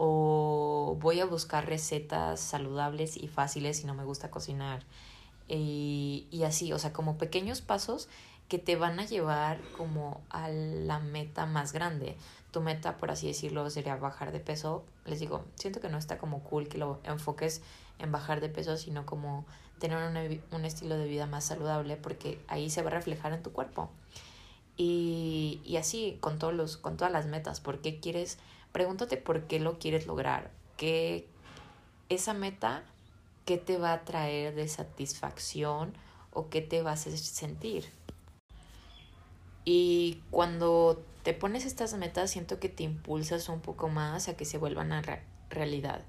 o 0.00 0.96
voy 1.00 1.18
a 1.18 1.24
buscar 1.24 1.66
recetas 1.66 2.38
saludables 2.38 3.16
y 3.16 3.26
fáciles 3.26 3.78
si 3.78 3.86
no 3.86 3.94
me 3.94 4.04
gusta 4.04 4.30
cocinar. 4.30 4.84
Y, 5.48 6.28
y, 6.30 6.44
así, 6.44 6.72
o 6.72 6.78
sea, 6.78 6.92
como 6.92 7.18
pequeños 7.18 7.62
pasos 7.62 8.08
que 8.48 8.58
te 8.58 8.76
van 8.76 9.00
a 9.00 9.06
llevar 9.06 9.60
como 9.76 10.20
a 10.30 10.48
la 10.50 11.00
meta 11.00 11.46
más 11.46 11.72
grande. 11.72 12.16
Tu 12.52 12.60
meta, 12.60 12.96
por 12.96 13.10
así 13.10 13.26
decirlo, 13.26 13.68
sería 13.70 13.96
bajar 13.96 14.30
de 14.30 14.38
peso. 14.38 14.84
Les 15.04 15.18
digo, 15.18 15.44
siento 15.56 15.80
que 15.80 15.88
no 15.88 15.98
está 15.98 16.16
como 16.16 16.44
cool 16.44 16.68
que 16.68 16.78
lo 16.78 17.00
enfoques 17.02 17.60
en 17.98 18.12
bajar 18.12 18.40
de 18.40 18.50
peso, 18.50 18.76
sino 18.76 19.04
como 19.04 19.46
tener 19.80 19.98
un 20.52 20.64
estilo 20.64 20.96
de 20.96 21.08
vida 21.08 21.26
más 21.26 21.44
saludable, 21.44 21.96
porque 21.96 22.40
ahí 22.46 22.70
se 22.70 22.82
va 22.82 22.90
a 22.90 22.94
reflejar 22.94 23.32
en 23.32 23.42
tu 23.42 23.50
cuerpo. 23.50 23.90
Y, 24.80 25.76
así, 25.76 26.18
con, 26.20 26.38
todos 26.38 26.54
los, 26.54 26.76
con 26.76 26.96
todas 26.96 27.12
las 27.12 27.26
metas, 27.26 27.60
¿por 27.60 27.80
qué 27.80 27.98
quieres 27.98 28.38
pregúntate 28.72 29.16
por 29.16 29.42
qué 29.46 29.60
lo 29.60 29.78
quieres 29.78 30.06
lograr, 30.06 30.50
qué 30.76 31.26
esa 32.08 32.34
meta, 32.34 32.84
qué 33.44 33.58
te 33.58 33.78
va 33.78 33.92
a 33.92 34.04
traer 34.04 34.54
de 34.54 34.68
satisfacción 34.68 35.94
o 36.32 36.48
qué 36.48 36.60
te 36.60 36.82
vas 36.82 37.06
a 37.06 37.16
sentir. 37.16 37.90
Y 39.64 40.22
cuando 40.30 41.02
te 41.22 41.34
pones 41.34 41.66
estas 41.66 41.94
metas, 41.94 42.30
siento 42.30 42.58
que 42.58 42.68
te 42.68 42.84
impulsas 42.84 43.48
un 43.48 43.60
poco 43.60 43.88
más 43.88 44.28
a 44.28 44.36
que 44.36 44.44
se 44.44 44.58
vuelvan 44.58 44.92
a 44.92 45.02
realidad. 45.50 46.02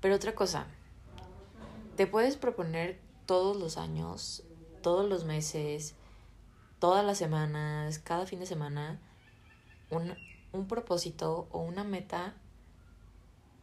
Pero 0.00 0.16
otra 0.16 0.34
cosa, 0.34 0.66
te 1.96 2.06
puedes 2.06 2.36
proponer 2.36 2.98
todos 3.24 3.56
los 3.56 3.76
años, 3.76 4.42
todos 4.82 5.08
los 5.08 5.24
meses, 5.24 5.94
todas 6.80 7.04
las 7.04 7.18
semanas, 7.18 8.00
cada 8.00 8.26
fin 8.26 8.40
de 8.40 8.46
semana, 8.46 8.98
un, 9.90 10.14
un 10.52 10.66
propósito 10.66 11.46
o 11.52 11.60
una 11.60 11.84
meta, 11.84 12.34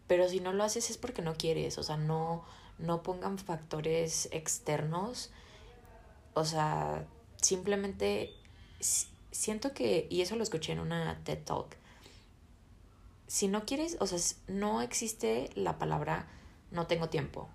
pero 0.08 0.30
si 0.30 0.40
no 0.40 0.54
lo 0.54 0.64
haces 0.64 0.90
es 0.90 0.98
porque 0.98 1.22
no 1.22 1.36
quieres, 1.36 1.78
o 1.78 1.84
sea, 1.84 1.98
no, 1.98 2.46
no 2.78 3.04
pongan 3.04 3.38
factores 3.38 4.30
externos, 4.32 5.32
o 6.34 6.46
sea, 6.46 7.06
simplemente 7.42 8.32
siento 9.32 9.74
que, 9.74 10.08
y 10.10 10.22
eso 10.22 10.38
lo 10.38 10.44
escuché 10.44 10.72
en 10.72 10.80
una 10.80 11.20
TED 11.26 11.44
Talk, 11.44 11.76
si 13.28 13.50
no 13.50 13.66
quieres, 13.66 13.98
o 14.00 14.08
sea, 14.08 14.20
no 14.48 14.82
existe 14.82 15.50
la 15.56 15.78
palabra 15.78 16.28
no 16.72 16.88
tengo 16.88 17.10
tiempo. 17.10 17.50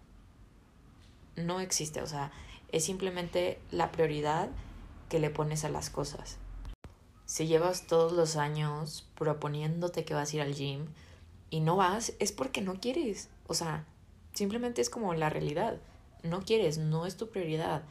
No 1.37 1.61
existe, 1.61 2.02
o 2.02 2.07
sea, 2.07 2.33
es 2.71 2.85
simplemente 2.85 3.59
la 3.71 3.92
prioridad 3.92 4.49
que 5.12 5.21
le 5.21 5.31
pones 5.31 5.64
a 5.64 5.69
las 5.69 5.90
cosas 5.90 6.38
si 7.33 7.47
llevas 7.47 7.87
todos 7.87 8.12
los 8.12 8.37
años 8.37 9.09
proponiéndote 9.14 10.04
que 10.04 10.12
vas 10.12 10.31
a 10.31 10.37
ir 10.37 10.42
al 10.42 10.54
gym 10.54 10.88
y 11.49 11.61
no 11.61 11.76
vas, 11.76 12.12
es 12.19 12.31
porque 12.31 12.61
no 12.61 12.78
quieres. 12.78 13.31
O 13.47 13.54
sea, 13.54 13.87
simplemente 14.35 14.83
es 14.83 14.90
como 14.90 15.14
la 15.14 15.31
realidad. 15.31 15.78
No 16.23 16.42
quieres, 16.42 16.76
no 16.76 17.07
es 17.07 17.16
tu 17.16 17.31
prioridad. 17.31 17.85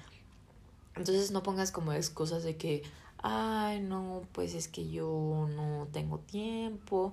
Entonces 0.96 1.32
no 1.32 1.42
pongas 1.42 1.72
como 1.72 1.92
excusas 1.92 2.44
de 2.44 2.56
que, 2.56 2.84
ay, 3.18 3.80
no, 3.80 4.22
pues 4.32 4.54
es 4.54 4.68
que 4.68 4.92
yo 4.92 5.48
no 5.56 5.88
tengo 5.92 6.20
tiempo. 6.20 7.12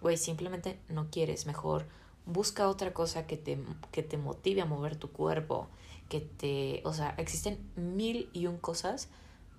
Güey, 0.00 0.16
simplemente 0.16 0.78
no 0.88 1.10
quieres. 1.10 1.44
Mejor 1.44 1.84
busca 2.24 2.68
otra 2.68 2.94
cosa 2.94 3.26
que 3.26 3.36
te, 3.36 3.58
que 3.92 4.02
te 4.02 4.16
motive 4.16 4.62
a 4.62 4.64
mover 4.64 4.96
tu 4.96 5.10
cuerpo. 5.12 5.68
Que 6.08 6.22
te, 6.22 6.80
o 6.86 6.94
sea, 6.94 7.14
existen 7.18 7.58
mil 7.76 8.30
y 8.32 8.46
un 8.46 8.56
cosas 8.56 9.10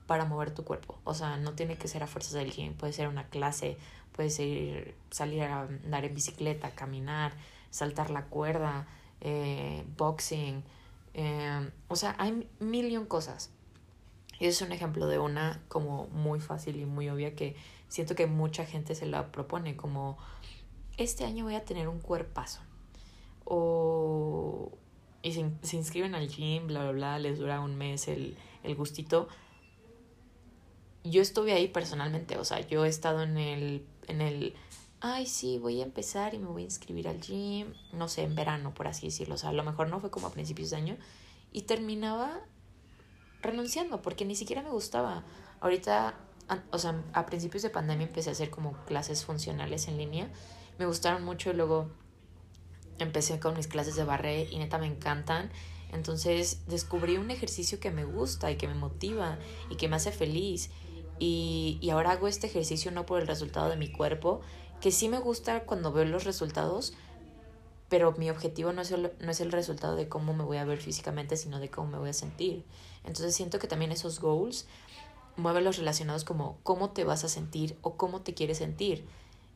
para 0.10 0.26
mover 0.26 0.50
tu 0.50 0.64
cuerpo. 0.66 0.98
O 1.04 1.14
sea, 1.14 1.38
no 1.38 1.54
tiene 1.54 1.78
que 1.78 1.88
ser 1.88 2.02
a 2.02 2.08
fuerzas 2.08 2.34
del 2.34 2.50
gym, 2.50 2.74
puede 2.74 2.94
ser 2.94 3.08
una 3.08 3.30
clase, 3.30 3.78
puede 4.12 4.32
ser 4.32 4.96
salir 5.12 5.44
a 5.44 5.62
andar 5.62 6.04
en 6.04 6.16
bicicleta, 6.16 6.72
caminar, 6.72 7.32
saltar 7.70 8.10
la 8.10 8.26
cuerda, 8.26 8.88
eh, 9.22 9.86
boxing. 9.98 10.64
Eh, 11.14 11.70
o 11.90 11.96
sea, 11.96 12.16
hay 12.18 12.50
mil 12.60 13.08
cosas. 13.08 13.52
Y 14.40 14.48
es 14.48 14.60
un 14.64 14.72
ejemplo 14.72 15.06
de 15.06 15.20
una 15.20 15.62
como 15.68 16.08
muy 16.08 16.40
fácil 16.40 16.78
y 16.78 16.86
muy 16.86 17.08
obvia 17.08 17.36
que 17.36 17.56
siento 17.88 18.16
que 18.16 18.26
mucha 18.26 18.66
gente 18.66 18.96
se 18.96 19.06
la 19.06 19.32
propone 19.32 19.76
como 19.76 20.18
este 20.98 21.24
año 21.24 21.44
voy 21.44 21.54
a 21.54 21.66
tener 21.66 21.88
un 21.88 22.00
cuerpazo. 22.00 22.62
O 23.46 24.72
y 25.22 25.34
se, 25.34 25.76
inscriben 25.76 26.16
al 26.16 26.30
gym, 26.30 26.66
bla, 26.66 26.82
bla, 26.82 26.92
bla, 26.94 27.20
les 27.20 27.38
dura 27.38 27.60
un 27.60 27.76
mes 27.76 28.08
el, 28.08 28.36
el 28.64 28.74
gustito 28.74 29.28
yo 31.04 31.22
estuve 31.22 31.54
ahí 31.54 31.68
personalmente, 31.68 32.38
o 32.38 32.46
sea, 32.46 32.60
yo 32.62 32.86
he 32.86 32.90
estado 32.90 33.24
en 33.24 33.38
el, 33.38 33.86
en 34.08 34.22
el, 34.22 34.56
ay, 35.00 35.26
sí, 35.26 35.58
voy 35.58 35.82
a 35.82 35.86
empezar 35.86 36.34
y 36.34 36.40
me 36.40 36.48
voy 36.48 36.64
a 36.64 36.66
inscribir 36.66 37.08
al 37.08 37.22
gym, 37.22 37.74
no 37.94 38.08
sé, 38.08 38.24
en 38.24 38.36
verano, 38.36 38.74
por 38.74 38.88
así 38.88 39.08
decirlo, 39.08 39.36
o 39.36 39.38
sea, 39.38 39.50
a 39.50 39.54
lo 39.54 39.64
mejor 39.64 39.90
no 39.90 40.00
fue 40.00 40.10
como 40.10 40.28
a 40.28 40.32
principios 40.32 40.70
de 40.72 40.78
año, 40.78 40.98
y 41.52 41.64
terminaba 41.64 42.42
renunciando 43.42 44.02
porque 44.02 44.26
ni 44.26 44.36
siquiera 44.36 44.62
me 44.62 44.70
gustaba. 44.70 45.24
Ahorita, 45.62 46.16
o 46.72 46.78
sea, 46.78 47.02
a 47.14 47.26
principios 47.26 47.64
de 47.64 47.70
pandemia 47.70 48.08
empecé 48.08 48.30
a 48.30 48.34
hacer 48.34 48.50
como 48.50 48.74
clases 48.86 49.26
funcionales 49.26 49.88
en 49.88 49.98
línea, 49.98 50.30
me 50.78 50.86
gustaron 50.86 51.24
mucho 51.24 51.52
y 51.52 51.54
luego 51.54 51.90
empecé 53.00 53.40
con 53.40 53.56
mis 53.56 53.68
clases 53.68 53.96
de 53.96 54.04
barré 54.04 54.48
y 54.50 54.58
neta 54.58 54.78
me 54.78 54.88
encantan. 54.88 55.52
Entonces 55.92 56.62
descubrí 56.68 57.18
un 57.18 57.32
ejercicio 57.32 57.80
que 57.80 57.92
me 57.92 58.06
gusta 58.06 58.52
y 58.52 58.58
que 58.58 58.68
me 58.68 58.76
motiva 58.76 59.40
y 59.70 59.76
que 59.76 59.88
me 59.88 59.96
hace 59.96 60.12
feliz. 60.12 60.70
Y, 61.20 61.78
y 61.82 61.90
ahora 61.90 62.12
hago 62.12 62.28
este 62.28 62.48
ejercicio 62.48 62.92
no 62.92 63.06
por 63.06 63.20
el 63.22 63.28
resultado 63.28 63.70
de 63.70 63.76
mi 63.76 63.92
cuerpo, 63.92 64.42
que 64.82 64.92
sí 64.92 65.10
me 65.10 65.20
gusta 65.20 65.66
cuando 65.66 65.92
veo 65.92 66.06
los 66.06 66.24
resultados, 66.24 66.94
pero 67.90 68.14
mi 68.14 68.30
objetivo 68.30 68.72
no 68.72 68.82
es, 68.82 68.92
el, 68.92 69.12
no 69.20 69.32
es 69.32 69.42
el 69.42 69.52
resultado 69.52 69.96
de 69.96 70.08
cómo 70.08 70.34
me 70.34 70.44
voy 70.44 70.58
a 70.58 70.66
ver 70.66 70.78
físicamente, 70.78 71.36
sino 71.36 71.60
de 71.60 71.70
cómo 71.70 71.90
me 71.90 71.98
voy 71.98 72.10
a 72.10 72.14
sentir. 72.14 72.64
Entonces 73.04 73.36
siento 73.36 73.60
que 73.60 73.68
también 73.68 73.92
esos 73.92 74.20
goals 74.20 74.68
mueven 75.36 75.64
los 75.64 75.78
relacionados 75.78 76.24
como 76.24 76.60
cómo 76.64 76.92
te 76.92 77.04
vas 77.04 77.24
a 77.24 77.30
sentir 77.30 77.78
o 77.82 77.96
cómo 77.96 78.22
te 78.22 78.34
quieres 78.34 78.60
sentir. 78.60 79.06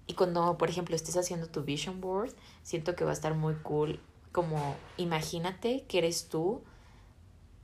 Y 0.07 0.15
cuando, 0.15 0.57
por 0.57 0.69
ejemplo, 0.69 0.95
estés 0.95 1.15
haciendo 1.15 1.47
tu 1.47 1.63
vision 1.63 2.01
board, 2.01 2.33
siento 2.63 2.95
que 2.95 3.05
va 3.05 3.11
a 3.11 3.13
estar 3.13 3.35
muy 3.35 3.55
cool. 3.55 4.01
Como 4.31 4.75
imagínate 4.97 5.85
que 5.87 5.99
eres 5.99 6.27
tú 6.27 6.63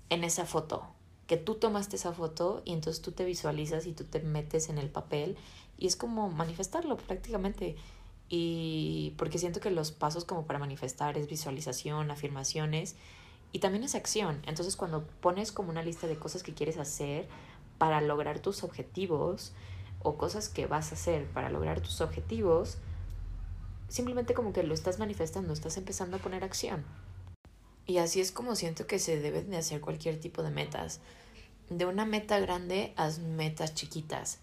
en 0.09 0.23
esa 0.23 0.45
foto, 0.45 0.87
que 1.29 1.37
tú 1.37 1.55
tomaste 1.55 1.95
esa 1.95 2.11
foto 2.11 2.61
y 2.65 2.73
entonces 2.73 3.01
tú 3.01 3.13
te 3.13 3.23
visualizas 3.23 3.85
y 3.85 3.93
tú 3.93 4.03
te 4.03 4.19
metes 4.19 4.67
en 4.67 4.79
el 4.79 4.89
papel 4.89 5.37
y 5.77 5.87
es 5.87 5.95
como 5.95 6.29
manifestarlo 6.29 6.97
prácticamente. 6.97 7.77
Y 8.27 9.13
porque 9.15 9.37
siento 9.37 9.61
que 9.61 9.71
los 9.71 9.91
pasos 9.91 10.25
como 10.25 10.45
para 10.45 10.59
manifestar 10.59 11.17
es 11.17 11.29
visualización, 11.29 12.11
afirmaciones 12.11 12.95
y 13.51 13.59
también 13.59 13.83
es 13.85 13.95
acción. 13.95 14.41
Entonces 14.45 14.75
cuando 14.75 15.05
pones 15.21 15.51
como 15.51 15.69
una 15.69 15.83
lista 15.83 16.07
de 16.07 16.17
cosas 16.17 16.43
que 16.43 16.53
quieres 16.53 16.77
hacer 16.77 17.29
para 17.77 18.01
lograr 18.01 18.39
tus 18.39 18.63
objetivos, 18.63 19.53
o 20.01 20.17
cosas 20.17 20.49
que 20.49 20.65
vas 20.65 20.91
a 20.91 20.95
hacer 20.95 21.25
para 21.27 21.49
lograr 21.49 21.81
tus 21.81 22.01
objetivos, 22.01 22.77
simplemente 23.87 24.33
como 24.33 24.53
que 24.53 24.63
lo 24.63 24.73
estás 24.73 24.99
manifestando, 24.99 25.53
estás 25.53 25.77
empezando 25.77 26.17
a 26.17 26.19
poner 26.19 26.43
acción. 26.43 26.83
Y 27.89 27.97
así 27.97 28.21
es 28.21 28.31
como 28.31 28.55
siento 28.55 28.85
que 28.85 28.99
se 28.99 29.19
deben 29.19 29.49
de 29.49 29.57
hacer 29.57 29.81
cualquier 29.81 30.19
tipo 30.19 30.43
de 30.43 30.51
metas. 30.51 30.99
De 31.71 31.85
una 31.87 32.05
meta 32.05 32.39
grande, 32.39 32.93
haz 32.97 33.17
metas 33.17 33.73
chiquitas 33.73 34.37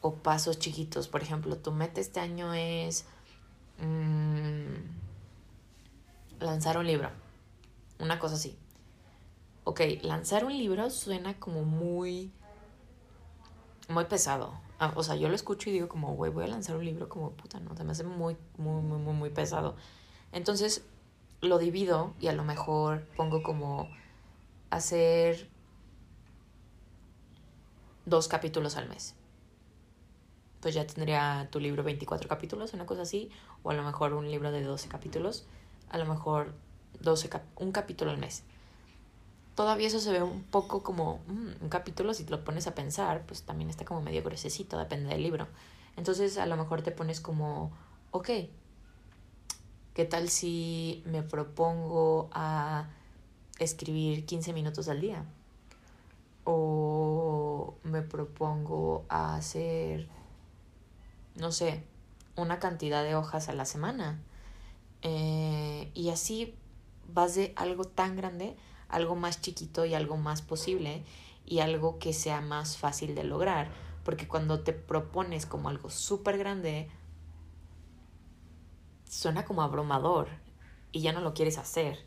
o 0.00 0.16
pasos 0.16 0.58
chiquitos. 0.58 1.06
Por 1.06 1.22
ejemplo, 1.22 1.56
tu 1.58 1.70
meta 1.70 2.00
este 2.00 2.18
año 2.18 2.52
es 2.52 3.04
mmm, 3.78 4.74
lanzar 6.40 6.76
un 6.76 6.88
libro. 6.88 7.08
Una 8.00 8.18
cosa 8.18 8.34
así. 8.34 8.58
Ok, 9.62 9.82
lanzar 10.02 10.44
un 10.44 10.58
libro 10.58 10.90
suena 10.90 11.38
como 11.38 11.62
muy 11.62 12.32
muy 13.88 14.06
pesado. 14.06 14.54
Ah, 14.80 14.92
o 14.96 15.04
sea, 15.04 15.14
yo 15.14 15.28
lo 15.28 15.36
escucho 15.36 15.70
y 15.70 15.74
digo 15.74 15.88
como, 15.88 16.16
güey, 16.16 16.32
voy 16.32 16.42
a 16.42 16.48
lanzar 16.48 16.74
un 16.76 16.84
libro 16.84 17.08
como 17.08 17.30
puta, 17.30 17.60
¿no? 17.60 17.76
Se 17.76 17.84
me 17.84 17.92
hace 17.92 18.02
muy, 18.02 18.36
muy, 18.56 18.82
muy, 18.82 18.98
muy, 18.98 19.14
muy 19.14 19.30
pesado. 19.30 19.76
Entonces 20.32 20.84
lo 21.40 21.58
divido 21.58 22.14
y 22.20 22.28
a 22.28 22.32
lo 22.32 22.44
mejor 22.44 23.06
pongo 23.16 23.42
como 23.42 23.88
hacer 24.70 25.48
dos 28.06 28.28
capítulos 28.28 28.76
al 28.76 28.88
mes. 28.88 29.14
Pues 30.60 30.74
ya 30.74 30.86
tendría 30.86 31.48
tu 31.50 31.58
libro 31.58 31.82
24 31.82 32.28
capítulos, 32.28 32.74
una 32.74 32.86
cosa 32.86 33.02
así, 33.02 33.30
o 33.62 33.70
a 33.70 33.74
lo 33.74 33.82
mejor 33.82 34.12
un 34.12 34.30
libro 34.30 34.52
de 34.52 34.62
12 34.62 34.88
capítulos, 34.88 35.46
a 35.88 35.98
lo 35.98 36.06
mejor 36.06 36.52
12 37.00 37.30
un 37.56 37.72
capítulo 37.72 38.10
al 38.10 38.18
mes 38.18 38.44
todavía 39.60 39.88
eso 39.88 40.00
se 40.00 40.10
ve 40.10 40.22
un 40.22 40.42
poco 40.44 40.82
como 40.82 41.20
mm, 41.26 41.62
un 41.64 41.68
capítulo, 41.68 42.14
si 42.14 42.24
te 42.24 42.30
lo 42.30 42.42
pones 42.44 42.66
a 42.66 42.74
pensar, 42.74 43.26
pues 43.26 43.42
también 43.42 43.68
está 43.68 43.84
como 43.84 44.00
medio 44.00 44.22
gruesecito, 44.22 44.78
depende 44.78 45.10
del 45.10 45.22
libro. 45.22 45.48
Entonces 45.98 46.38
a 46.38 46.46
lo 46.46 46.56
mejor 46.56 46.80
te 46.80 46.92
pones 46.92 47.20
como, 47.20 47.70
ok, 48.10 48.30
¿qué 49.94 50.04
tal 50.04 50.28
si 50.28 51.02
me 51.06 51.22
propongo 51.22 52.30
a 52.32 52.88
escribir 53.58 54.26
15 54.26 54.52
minutos 54.52 54.88
al 54.88 55.00
día? 55.00 55.24
O 56.44 57.74
me 57.82 58.02
propongo 58.02 59.04
a 59.08 59.36
hacer, 59.36 60.08
no 61.36 61.52
sé, 61.52 61.84
una 62.36 62.58
cantidad 62.58 63.04
de 63.04 63.14
hojas 63.14 63.48
a 63.48 63.52
la 63.52 63.64
semana. 63.64 64.20
Eh, 65.02 65.90
y 65.94 66.10
así 66.10 66.54
vas 67.12 67.34
de 67.34 67.52
algo 67.56 67.84
tan 67.84 68.16
grande 68.16 68.56
algo 68.90 69.16
más 69.16 69.40
chiquito 69.40 69.84
y 69.84 69.94
algo 69.94 70.16
más 70.16 70.42
posible 70.42 71.04
y 71.46 71.60
algo 71.60 71.98
que 71.98 72.12
sea 72.12 72.40
más 72.40 72.76
fácil 72.76 73.14
de 73.14 73.24
lograr. 73.24 73.70
Porque 74.04 74.28
cuando 74.28 74.60
te 74.60 74.72
propones 74.72 75.46
como 75.46 75.68
algo 75.68 75.90
súper 75.90 76.38
grande, 76.38 76.90
suena 79.10 79.44
como 79.44 79.62
abrumador 79.62 80.28
y 80.92 81.00
ya 81.00 81.12
no 81.12 81.20
lo 81.20 81.34
quieres 81.34 81.58
hacer. 81.58 81.98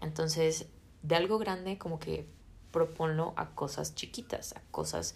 Entonces, 0.00 0.68
de 1.02 1.16
algo 1.16 1.38
grande 1.38 1.78
como 1.78 1.98
que 1.98 2.28
proponlo 2.70 3.32
a 3.36 3.54
cosas 3.54 3.94
chiquitas, 3.94 4.54
a 4.54 4.60
cosas 4.70 5.14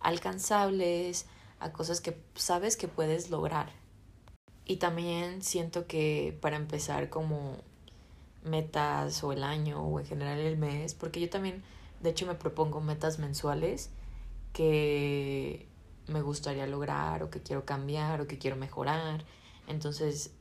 alcanzables, 0.00 1.26
a 1.58 1.72
cosas 1.72 2.00
que 2.00 2.22
sabes 2.34 2.76
que 2.76 2.86
puedes 2.86 3.30
lograr. 3.30 3.72
Y 4.66 4.76
también 4.76 5.42
siento 5.42 5.86
que 5.86 6.38
para 6.40 6.56
empezar 6.56 7.08
como 7.08 7.58
metas 8.42 9.24
o 9.24 9.32
el 9.32 9.42
año 9.42 9.82
o 9.82 10.00
en 10.00 10.06
general 10.06 10.38
el 10.38 10.58
mes, 10.58 10.94
porque 10.94 11.20
yo 11.20 11.30
también, 11.30 11.62
de 12.00 12.10
hecho, 12.10 12.26
me 12.26 12.34
propongo 12.34 12.80
metas 12.80 13.18
mensuales 13.18 13.90
que 14.52 15.66
me 16.06 16.20
gustaría 16.20 16.66
lograr 16.66 17.22
o 17.22 17.30
que 17.30 17.42
quiero 17.42 17.64
cambiar 17.64 18.20
o 18.20 18.26
que 18.26 18.38
quiero 18.38 18.56
mejorar. 18.56 19.24
Entonces, 19.66 20.34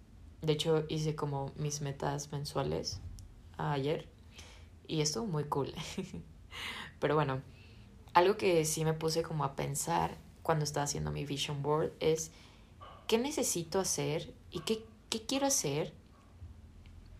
de 0.43 0.53
hecho, 0.53 0.83
hice 0.89 1.15
como 1.15 1.51
mis 1.55 1.79
metas 1.79 2.33
mensuales 2.33 2.99
ayer 3.57 4.09
y 4.87 4.99
estuvo 4.99 5.25
muy 5.25 5.45
cool. 5.45 5.73
Pero 6.99 7.15
bueno, 7.15 7.41
algo 8.13 8.35
que 8.35 8.65
sí 8.65 8.83
me 8.83 8.93
puse 8.93 9.23
como 9.23 9.45
a 9.45 9.55
pensar 9.55 10.17
cuando 10.41 10.65
estaba 10.65 10.83
haciendo 10.83 11.11
mi 11.11 11.25
vision 11.25 11.63
board 11.63 11.93
es 12.01 12.31
qué 13.07 13.17
necesito 13.17 13.79
hacer 13.79 14.33
y 14.51 14.59
qué, 14.59 14.85
qué 15.09 15.25
quiero 15.25 15.47
hacer 15.47 15.93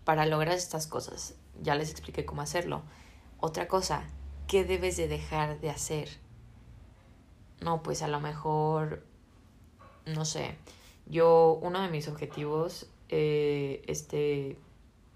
para 0.04 0.26
lograr 0.26 0.56
estas 0.56 0.86
cosas. 0.86 1.36
Ya 1.62 1.76
les 1.76 1.92
expliqué 1.92 2.26
cómo 2.26 2.42
hacerlo. 2.42 2.84
Otra 3.40 3.70
cosa, 3.70 4.04
¿qué 4.48 4.66
debes 4.66 4.98
de 4.98 5.08
dejar 5.08 5.62
de 5.62 5.70
hacer? 5.70 6.10
No, 7.62 7.84
pues 7.84 8.02
a 8.02 8.10
lo 8.10 8.20
mejor, 8.20 9.06
no 10.06 10.26
sé, 10.26 10.58
yo 11.06 11.58
uno 11.62 11.82
de 11.82 11.90
mis 11.90 12.10
objetivos, 12.10 12.88
eh, 13.16 13.84
este, 13.86 14.58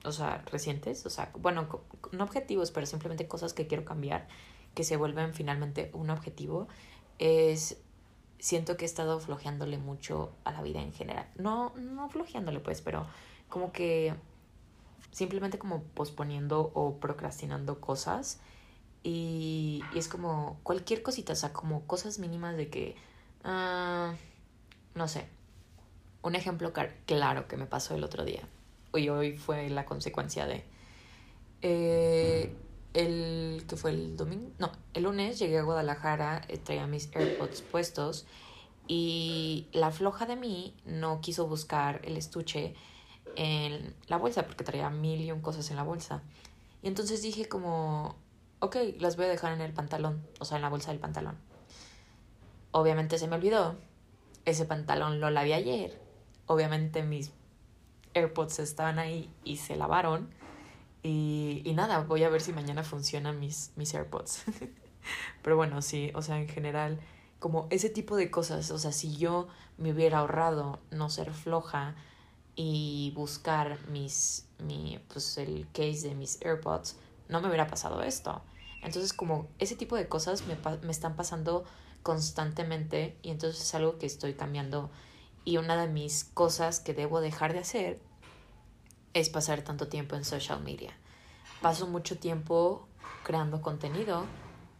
o 0.05 0.11
sea, 0.11 0.43
recientes, 0.51 1.03
o 1.07 1.09
sea, 1.09 1.31
bueno, 1.39 1.67
no 2.11 2.23
objetivos, 2.23 2.69
pero 2.69 2.85
simplemente 2.85 3.27
cosas 3.27 3.53
que 3.55 3.65
quiero 3.65 3.85
cambiar, 3.85 4.27
que 4.75 4.83
se 4.83 4.97
vuelven 4.97 5.33
finalmente 5.33 5.89
un 5.93 6.11
objetivo, 6.11 6.67
es, 7.17 7.81
siento 8.37 8.77
que 8.77 8.85
he 8.85 8.87
estado 8.87 9.19
flojeándole 9.19 9.79
mucho 9.79 10.31
a 10.43 10.51
la 10.51 10.61
vida 10.61 10.79
en 10.79 10.93
general. 10.93 11.27
No, 11.37 11.73
no 11.75 12.07
flojeándole 12.07 12.59
pues, 12.59 12.81
pero 12.81 13.07
como 13.49 13.71
que 13.71 14.13
simplemente 15.09 15.57
como 15.57 15.81
posponiendo 15.81 16.69
o 16.75 16.99
procrastinando 16.99 17.81
cosas. 17.81 18.39
Y, 19.01 19.81
es 19.95 20.07
como 20.07 20.59
cualquier 20.61 21.01
cosita, 21.01 21.33
o 21.33 21.35
sea, 21.35 21.51
como 21.51 21.87
cosas 21.87 22.19
mínimas 22.19 22.57
de 22.57 22.69
que, 22.69 22.95
uh, 23.43 24.13
no 24.93 25.07
sé, 25.07 25.27
un 26.27 26.35
ejemplo 26.35 26.73
claro 27.05 27.47
que 27.47 27.57
me 27.57 27.65
pasó 27.65 27.95
el 27.95 28.03
otro 28.03 28.25
día, 28.25 28.47
y 28.93 29.09
hoy 29.09 29.37
fue 29.37 29.69
la 29.69 29.85
consecuencia 29.85 30.45
de, 30.45 30.63
eh, 31.61 32.53
el 32.93 33.65
que 33.67 33.75
fue 33.75 33.91
el 33.91 34.17
domingo, 34.17 34.51
no, 34.59 34.71
el 34.93 35.03
lunes 35.03 35.39
llegué 35.39 35.59
a 35.59 35.63
Guadalajara, 35.63 36.41
eh, 36.47 36.57
traía 36.57 36.87
mis 36.87 37.09
AirPods 37.15 37.61
puestos 37.61 38.25
y 38.87 39.67
la 39.73 39.91
floja 39.91 40.25
de 40.25 40.35
mí 40.35 40.73
no 40.85 41.21
quiso 41.21 41.47
buscar 41.47 42.01
el 42.05 42.17
estuche 42.17 42.73
en 43.35 43.93
la 44.07 44.17
bolsa 44.17 44.45
porque 44.45 44.63
traía 44.63 44.89
mil 44.89 45.21
y 45.21 45.31
un 45.31 45.41
cosas 45.41 45.69
en 45.69 45.75
la 45.75 45.83
bolsa. 45.83 46.21
Y 46.81 46.87
entonces 46.87 47.21
dije 47.21 47.47
como, 47.47 48.15
ok, 48.59 48.77
las 48.99 49.17
voy 49.17 49.25
a 49.25 49.29
dejar 49.29 49.53
en 49.53 49.61
el 49.61 49.73
pantalón, 49.73 50.25
o 50.39 50.45
sea, 50.45 50.57
en 50.57 50.63
la 50.63 50.69
bolsa 50.69 50.91
del 50.91 50.99
pantalón. 50.99 51.37
Obviamente 52.71 53.17
se 53.17 53.27
me 53.27 53.35
olvidó. 53.35 53.75
Ese 54.45 54.65
pantalón 54.65 55.19
lo 55.19 55.29
lavé 55.29 55.53
ayer. 55.53 55.99
Obviamente 56.47 57.03
mis 57.03 57.31
AirPods 58.13 58.59
estaban 58.59 58.99
ahí 58.99 59.29
y 59.43 59.57
se 59.57 59.75
lavaron. 59.75 60.29
Y, 61.03 61.61
y 61.63 61.73
nada, 61.73 62.01
voy 62.01 62.23
a 62.23 62.29
ver 62.29 62.41
si 62.41 62.51
mañana 62.51 62.83
funcionan 62.83 63.39
mis, 63.39 63.71
mis 63.75 63.93
AirPods. 63.93 64.43
Pero 65.43 65.55
bueno, 65.55 65.81
sí, 65.81 66.11
o 66.15 66.21
sea, 66.21 66.39
en 66.39 66.49
general 66.49 66.99
como 67.39 67.67
ese 67.69 67.89
tipo 67.89 68.15
de 68.15 68.31
cosas, 68.31 68.71
o 68.71 68.79
sea, 68.79 68.91
si 68.91 69.15
yo 69.15 69.47
me 69.77 69.91
hubiera 69.91 70.19
ahorrado 70.19 70.79
no 70.91 71.09
ser 71.09 71.33
floja 71.33 71.95
y 72.55 73.11
buscar 73.15 73.77
mis, 73.89 74.47
mi, 74.59 74.99
pues 75.13 75.37
el 75.37 75.67
case 75.71 76.09
de 76.09 76.15
mis 76.15 76.41
AirPods, 76.41 76.95
no 77.29 77.41
me 77.41 77.47
hubiera 77.47 77.67
pasado 77.67 78.01
esto. 78.01 78.41
Entonces, 78.81 79.13
como 79.13 79.47
ese 79.59 79.75
tipo 79.75 79.95
de 79.95 80.07
cosas 80.07 80.43
me, 80.47 80.57
me 80.81 80.91
están 80.91 81.15
pasando 81.15 81.65
constantemente 82.01 83.17
y 83.21 83.29
entonces 83.29 83.61
es 83.61 83.75
algo 83.75 83.97
que 83.99 84.05
estoy 84.05 84.33
cambiando. 84.33 84.89
Y 85.47 85.55
una 85.55 85.77
de 85.77 85.87
mis 85.87 86.25
cosas 86.25 86.81
que 86.81 86.93
debo 86.93 87.21
dejar 87.21 87.53
de 87.53 87.59
hacer 87.59 88.01
es 89.13 89.29
pasar 89.29 89.61
tanto 89.61 89.87
tiempo 89.87 90.17
en 90.17 90.25
social 90.25 90.61
media. 90.61 90.91
Paso 91.61 91.87
mucho 91.87 92.17
tiempo 92.17 92.85
creando 93.23 93.61
contenido, 93.61 94.25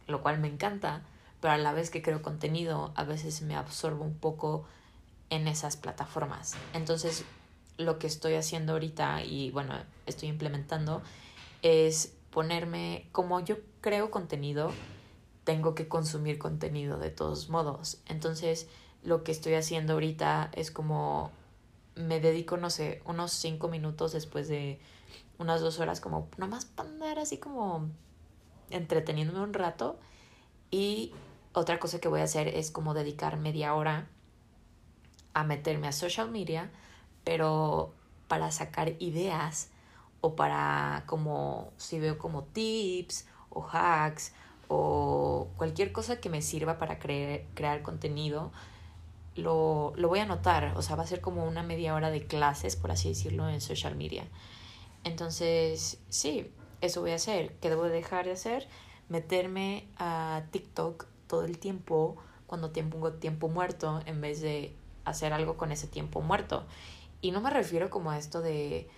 lo 0.08 0.20
cual 0.20 0.38
me 0.38 0.46
encanta, 0.46 1.04
pero 1.40 1.54
a 1.54 1.56
la 1.56 1.72
vez 1.72 1.88
que 1.88 2.02
creo 2.02 2.20
contenido, 2.20 2.92
a 2.96 3.04
veces 3.04 3.40
me 3.40 3.56
absorbo 3.56 4.04
un 4.04 4.18
poco 4.18 4.66
en 5.30 5.48
esas 5.48 5.78
plataformas. 5.78 6.54
Entonces, 6.74 7.24
lo 7.78 7.98
que 7.98 8.06
estoy 8.06 8.34
haciendo 8.34 8.74
ahorita 8.74 9.24
y 9.24 9.50
bueno, 9.52 9.72
estoy 10.04 10.28
implementando 10.28 11.00
es 11.62 12.12
ponerme, 12.30 13.08
como 13.12 13.40
yo 13.40 13.56
creo 13.80 14.10
contenido, 14.10 14.74
tengo 15.44 15.74
que 15.74 15.88
consumir 15.88 16.36
contenido 16.36 16.98
de 16.98 17.08
todos 17.08 17.48
modos. 17.48 18.02
Entonces, 18.04 18.68
lo 19.02 19.24
que 19.24 19.32
estoy 19.32 19.54
haciendo 19.54 19.94
ahorita 19.94 20.50
es 20.54 20.70
como 20.70 21.30
me 21.94 22.20
dedico, 22.20 22.56
no 22.56 22.70
sé, 22.70 23.02
unos 23.04 23.32
cinco 23.32 23.68
minutos 23.68 24.12
después 24.12 24.48
de 24.48 24.78
unas 25.38 25.60
dos 25.60 25.80
horas, 25.80 26.00
como 26.00 26.28
nomás 26.36 26.64
para 26.64 26.88
andar 26.88 27.18
así 27.18 27.38
como 27.38 27.88
entreteniéndome 28.70 29.40
un 29.40 29.54
rato. 29.54 29.98
Y 30.70 31.12
otra 31.52 31.78
cosa 31.80 31.98
que 31.98 32.08
voy 32.08 32.20
a 32.20 32.24
hacer 32.24 32.48
es 32.48 32.70
como 32.70 32.94
dedicar 32.94 33.36
media 33.36 33.74
hora 33.74 34.06
a 35.34 35.44
meterme 35.44 35.88
a 35.88 35.92
social 35.92 36.30
media, 36.30 36.70
pero 37.24 37.92
para 38.28 38.50
sacar 38.50 38.94
ideas 39.00 39.70
o 40.20 40.36
para 40.36 41.04
como 41.06 41.72
si 41.76 41.98
veo 41.98 42.18
como 42.18 42.44
tips 42.44 43.26
o 43.50 43.66
hacks 43.70 44.32
o 44.68 45.48
cualquier 45.56 45.92
cosa 45.92 46.20
que 46.20 46.28
me 46.28 46.42
sirva 46.42 46.78
para 46.78 46.98
crear 46.98 47.82
contenido, 47.82 48.52
lo, 49.38 49.92
lo 49.96 50.08
voy 50.08 50.18
a 50.18 50.24
anotar. 50.24 50.76
O 50.76 50.82
sea, 50.82 50.96
va 50.96 51.04
a 51.04 51.06
ser 51.06 51.20
como 51.20 51.44
una 51.46 51.62
media 51.62 51.94
hora 51.94 52.10
de 52.10 52.26
clases, 52.26 52.76
por 52.76 52.90
así 52.90 53.08
decirlo, 53.08 53.48
en 53.48 53.60
social 53.60 53.96
media. 53.96 54.26
Entonces, 55.04 55.98
sí, 56.08 56.52
eso 56.80 57.00
voy 57.00 57.12
a 57.12 57.16
hacer. 57.16 57.54
¿Qué 57.60 57.70
debo 57.70 57.84
dejar 57.84 58.26
de 58.26 58.32
hacer? 58.32 58.68
Meterme 59.08 59.88
a 59.96 60.42
TikTok 60.50 61.06
todo 61.26 61.44
el 61.44 61.58
tiempo 61.58 62.16
cuando 62.46 62.70
tengo 62.70 63.12
tiempo 63.12 63.48
muerto 63.48 64.00
en 64.06 64.20
vez 64.20 64.40
de 64.40 64.74
hacer 65.04 65.32
algo 65.32 65.56
con 65.56 65.72
ese 65.72 65.86
tiempo 65.86 66.20
muerto. 66.20 66.66
Y 67.20 67.30
no 67.30 67.40
me 67.40 67.50
refiero 67.50 67.90
como 67.90 68.10
a 68.10 68.18
esto 68.18 68.40
de 68.40 68.88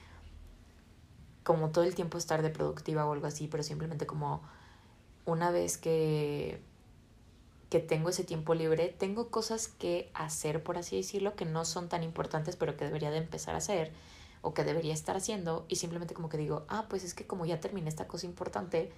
como 1.42 1.70
todo 1.70 1.84
el 1.84 1.94
tiempo 1.94 2.18
estar 2.18 2.42
de 2.42 2.50
productiva 2.50 3.06
o 3.06 3.12
algo 3.12 3.26
así, 3.26 3.48
pero 3.48 3.62
simplemente 3.62 4.06
como 4.06 4.42
una 5.24 5.50
vez 5.50 5.78
que 5.78 6.62
que 7.70 7.78
tengo 7.78 8.10
ese 8.10 8.24
tiempo 8.24 8.54
libre, 8.54 8.94
tengo 8.98 9.30
cosas 9.30 9.68
que 9.68 10.10
hacer, 10.12 10.62
por 10.62 10.76
así 10.76 10.96
decirlo, 10.96 11.36
que 11.36 11.44
no 11.46 11.64
son 11.64 11.88
tan 11.88 12.02
importantes, 12.02 12.56
pero 12.56 12.76
que 12.76 12.84
debería 12.84 13.10
de 13.10 13.18
empezar 13.18 13.54
a 13.54 13.58
hacer 13.58 13.92
o 14.42 14.54
que 14.54 14.64
debería 14.64 14.92
estar 14.92 15.16
haciendo 15.16 15.66
y 15.68 15.76
simplemente 15.76 16.14
como 16.14 16.28
que 16.28 16.36
digo, 16.36 16.64
ah, 16.68 16.86
pues 16.88 17.04
es 17.04 17.14
que 17.14 17.26
como 17.26 17.46
ya 17.46 17.60
terminé 17.60 17.88
esta 17.88 18.08
cosa 18.08 18.26
importante, 18.26 18.90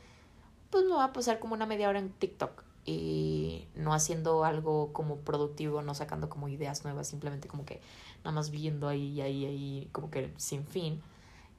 pues 0.70 0.84
me 0.84 0.94
va 0.94 1.04
a 1.04 1.12
pasar 1.12 1.38
como 1.38 1.54
una 1.54 1.66
media 1.66 1.88
hora 1.88 1.98
en 1.98 2.10
TikTok 2.10 2.64
y 2.84 3.68
no 3.74 3.92
haciendo 3.92 4.44
algo 4.44 4.92
como 4.92 5.18
productivo, 5.18 5.82
no 5.82 5.94
sacando 5.94 6.28
como 6.28 6.48
ideas 6.48 6.84
nuevas, 6.84 7.08
simplemente 7.08 7.48
como 7.48 7.64
que 7.64 7.80
nada 8.18 8.32
más 8.32 8.50
viendo 8.50 8.88
ahí, 8.88 9.20
ahí, 9.20 9.44
ahí, 9.44 9.88
como 9.92 10.10
que 10.10 10.32
sin 10.36 10.66
fin. 10.66 11.02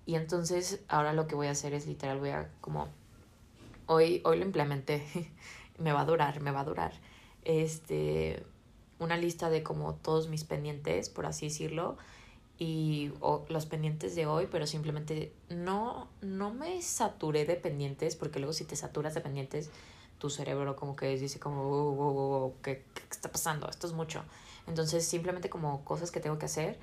Y 0.05 0.15
entonces 0.15 0.81
ahora 0.89 1.13
lo 1.13 1.27
que 1.27 1.35
voy 1.35 1.47
a 1.47 1.51
hacer 1.51 1.73
es 1.73 1.87
literal, 1.87 2.19
voy 2.19 2.31
a 2.31 2.49
como, 2.59 2.87
hoy, 3.85 4.21
hoy 4.25 4.39
lo 4.39 4.45
implementé, 4.45 5.05
me 5.77 5.91
va 5.91 6.01
a 6.01 6.05
durar, 6.05 6.41
me 6.41 6.51
va 6.51 6.61
a 6.61 6.65
durar, 6.65 6.93
este, 7.43 8.43
una 8.99 9.17
lista 9.17 9.49
de 9.49 9.63
como 9.63 9.95
todos 9.95 10.27
mis 10.27 10.43
pendientes, 10.43 11.09
por 11.09 11.25
así 11.25 11.47
decirlo, 11.47 11.97
y 12.57 13.11
o, 13.19 13.45
los 13.49 13.65
pendientes 13.65 14.15
de 14.15 14.25
hoy, 14.25 14.47
pero 14.51 14.67
simplemente 14.67 15.33
no, 15.49 16.07
no 16.21 16.53
me 16.53 16.81
saturé 16.81 17.45
de 17.45 17.55
pendientes, 17.55 18.15
porque 18.15 18.39
luego 18.39 18.53
si 18.53 18.63
te 18.65 18.75
saturas 18.75 19.13
de 19.13 19.21
pendientes, 19.21 19.69
tu 20.19 20.29
cerebro 20.29 20.75
como 20.75 20.95
que 20.95 21.17
dice 21.17 21.39
como, 21.39 22.53
¿qué, 22.61 22.83
¿qué, 22.93 23.01
está 23.11 23.31
pasando? 23.31 23.69
Esto 23.69 23.87
es 23.87 23.93
mucho. 23.93 24.23
Entonces 24.67 25.05
simplemente 25.05 25.49
como 25.49 25.83
cosas 25.83 26.11
que 26.11 26.19
tengo 26.19 26.37
que 26.37 26.45
hacer 26.45 26.79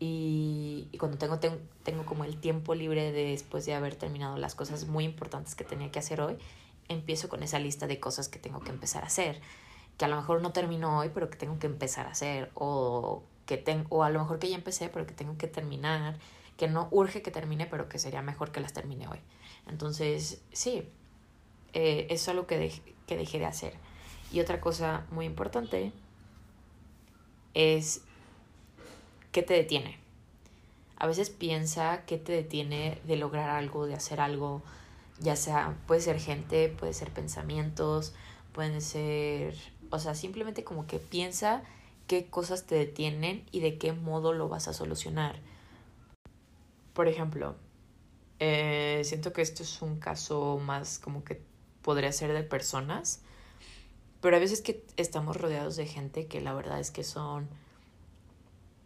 y, 0.00 0.88
y 0.90 0.98
cuando 0.98 1.18
tengo, 1.18 1.38
tengo, 1.38 1.58
tengo 1.82 2.04
como 2.06 2.24
el 2.24 2.40
tiempo 2.40 2.74
libre 2.74 3.12
de, 3.12 3.30
después 3.30 3.66
de 3.66 3.74
haber 3.74 3.94
terminado 3.96 4.36
las 4.38 4.54
cosas 4.54 4.86
muy 4.86 5.04
importantes 5.04 5.54
que 5.54 5.64
tenía 5.64 5.90
que 5.90 5.98
hacer 5.98 6.20
hoy, 6.20 6.38
empiezo 6.88 7.28
con 7.28 7.42
esa 7.42 7.58
lista 7.58 7.86
de 7.86 8.00
cosas 8.00 8.28
que 8.28 8.38
tengo 8.38 8.60
que 8.60 8.70
empezar 8.70 9.04
a 9.04 9.06
hacer, 9.06 9.40
que 9.98 10.04
a 10.04 10.08
lo 10.08 10.16
mejor 10.16 10.42
no 10.42 10.52
termino 10.52 10.98
hoy, 10.98 11.10
pero 11.12 11.30
que 11.30 11.36
tengo 11.36 11.58
que 11.58 11.66
empezar 11.66 12.06
a 12.06 12.10
hacer 12.10 12.50
o 12.54 13.22
que 13.46 13.56
tengo, 13.56 13.86
o 13.90 14.02
a 14.02 14.10
lo 14.10 14.20
mejor 14.20 14.38
que 14.38 14.48
ya 14.48 14.56
empecé, 14.56 14.88
pero 14.88 15.06
que 15.06 15.14
tengo 15.14 15.36
que 15.36 15.48
terminar, 15.48 16.18
que 16.56 16.68
no 16.68 16.88
urge 16.90 17.22
que 17.22 17.30
termine, 17.30 17.66
pero 17.66 17.88
que 17.88 17.98
sería 17.98 18.22
mejor 18.22 18.52
que 18.52 18.60
las 18.60 18.72
termine 18.72 19.08
hoy. 19.08 19.18
Entonces, 19.66 20.42
sí, 20.52 20.88
eh, 21.72 22.06
eso 22.10 22.14
es 22.14 22.28
algo 22.28 22.46
que, 22.46 22.72
que 23.06 23.16
dejé 23.16 23.38
de 23.38 23.46
hacer. 23.46 23.74
Y 24.32 24.40
otra 24.40 24.60
cosa 24.60 25.06
muy 25.10 25.26
importante 25.26 25.92
es 27.54 28.02
qué 29.30 29.42
te 29.42 29.54
detiene. 29.54 29.98
A 30.96 31.06
veces 31.06 31.30
piensa 31.30 32.04
qué 32.06 32.16
te 32.16 32.32
detiene 32.32 33.00
de 33.04 33.16
lograr 33.16 33.50
algo, 33.50 33.86
de 33.86 33.94
hacer 33.94 34.20
algo, 34.20 34.62
ya 35.22 35.36
sea, 35.36 35.76
puede 35.86 36.00
ser 36.00 36.18
gente, 36.18 36.68
puede 36.68 36.92
ser 36.92 37.10
pensamientos, 37.10 38.14
pueden 38.52 38.80
ser, 38.80 39.54
o 39.90 39.98
sea, 39.98 40.14
simplemente 40.14 40.64
como 40.64 40.86
que 40.86 40.98
piensa 40.98 41.62
qué 42.06 42.26
cosas 42.26 42.64
te 42.64 42.74
detienen 42.74 43.44
y 43.52 43.60
de 43.60 43.78
qué 43.78 43.92
modo 43.92 44.32
lo 44.32 44.48
vas 44.48 44.68
a 44.68 44.72
solucionar. 44.72 45.40
Por 46.92 47.08
ejemplo, 47.08 47.56
eh, 48.38 49.02
siento 49.04 49.32
que 49.32 49.42
esto 49.42 49.62
es 49.62 49.80
un 49.82 49.98
caso 49.98 50.58
más 50.58 50.98
como 50.98 51.24
que 51.24 51.40
podría 51.82 52.12
ser 52.12 52.32
de 52.32 52.42
personas, 52.42 53.20
pero 54.20 54.36
a 54.36 54.40
veces 54.40 54.60
que 54.60 54.84
estamos 54.96 55.36
rodeados 55.36 55.76
de 55.76 55.86
gente 55.86 56.26
que 56.26 56.40
la 56.40 56.52
verdad 56.52 56.80
es 56.80 56.90
que 56.90 57.04
son 57.04 57.48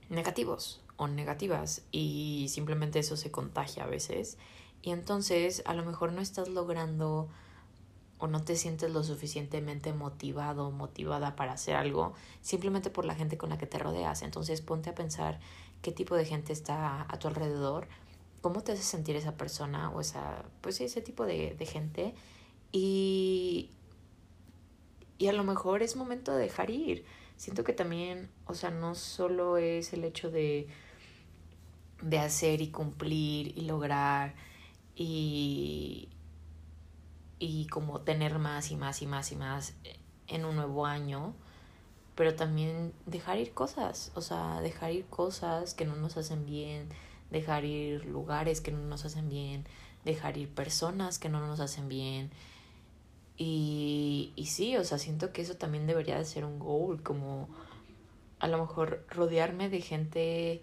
negativos 0.08 0.80
o 0.96 1.08
negativas 1.08 1.82
y 1.90 2.46
simplemente 2.48 2.98
eso 2.98 3.16
se 3.16 3.30
contagia 3.30 3.84
a 3.84 3.86
veces 3.86 4.38
y 4.82 4.90
entonces 4.90 5.62
a 5.66 5.74
lo 5.74 5.84
mejor 5.84 6.12
no 6.12 6.20
estás 6.20 6.48
logrando 6.48 7.28
o 8.18 8.26
no 8.26 8.42
te 8.42 8.56
sientes 8.56 8.90
lo 8.90 9.02
suficientemente 9.02 9.92
motivado 9.92 10.68
o 10.68 10.70
motivada 10.70 11.36
para 11.36 11.52
hacer 11.52 11.76
algo 11.76 12.14
simplemente 12.40 12.88
por 12.88 13.04
la 13.04 13.14
gente 13.14 13.36
con 13.36 13.50
la 13.50 13.58
que 13.58 13.66
te 13.66 13.78
rodeas. 13.78 14.22
Entonces 14.22 14.62
ponte 14.62 14.90
a 14.90 14.94
pensar 14.94 15.38
qué 15.82 15.92
tipo 15.92 16.16
de 16.16 16.24
gente 16.24 16.52
está 16.52 17.06
a 17.08 17.18
tu 17.18 17.28
alrededor, 17.28 17.88
cómo 18.40 18.62
te 18.62 18.72
hace 18.72 18.82
sentir 18.82 19.16
esa 19.16 19.36
persona 19.36 19.90
o 19.90 20.00
esa, 20.00 20.44
pues 20.62 20.80
ese 20.80 21.02
tipo 21.02 21.26
de, 21.26 21.54
de 21.58 21.66
gente 21.66 22.14
y, 22.72 23.70
y 25.18 25.28
a 25.28 25.32
lo 25.32 25.44
mejor 25.44 25.82
es 25.82 25.96
momento 25.96 26.32
de 26.32 26.44
dejar 26.44 26.70
ir. 26.70 27.04
Siento 27.36 27.64
que 27.64 27.74
también, 27.74 28.30
o 28.46 28.54
sea, 28.54 28.70
no 28.70 28.94
solo 28.94 29.58
es 29.58 29.92
el 29.92 30.04
hecho 30.04 30.30
de, 30.30 30.68
de 32.00 32.18
hacer 32.18 32.62
y 32.62 32.68
cumplir 32.68 33.56
y 33.58 33.62
lograr 33.62 34.34
y, 34.96 36.08
y 37.38 37.66
como 37.66 38.00
tener 38.00 38.38
más 38.38 38.70
y 38.70 38.76
más 38.76 39.02
y 39.02 39.06
más 39.06 39.30
y 39.30 39.36
más 39.36 39.74
en 40.26 40.44
un 40.44 40.56
nuevo 40.56 40.86
año, 40.86 41.34
pero 42.14 42.34
también 42.34 42.94
dejar 43.04 43.38
ir 43.38 43.52
cosas, 43.52 44.10
o 44.14 44.22
sea, 44.22 44.60
dejar 44.62 44.92
ir 44.92 45.04
cosas 45.06 45.74
que 45.74 45.84
no 45.84 45.94
nos 45.96 46.16
hacen 46.16 46.46
bien, 46.46 46.88
dejar 47.30 47.64
ir 47.66 48.06
lugares 48.06 48.62
que 48.62 48.72
no 48.72 48.78
nos 48.78 49.04
hacen 49.04 49.28
bien, 49.28 49.66
dejar 50.04 50.38
ir 50.38 50.48
personas 50.48 51.18
que 51.18 51.28
no 51.28 51.46
nos 51.46 51.60
hacen 51.60 51.88
bien. 51.88 52.30
Y, 53.36 54.32
y 54.34 54.46
sí, 54.46 54.78
o 54.78 54.84
sea, 54.84 54.96
siento 54.96 55.30
que 55.32 55.42
eso 55.42 55.56
también 55.56 55.86
debería 55.86 56.16
de 56.16 56.24
ser 56.24 56.46
un 56.46 56.58
goal, 56.58 57.02
como 57.02 57.48
a 58.38 58.48
lo 58.48 58.58
mejor 58.58 59.04
rodearme 59.10 59.68
de 59.68 59.80
gente 59.82 60.62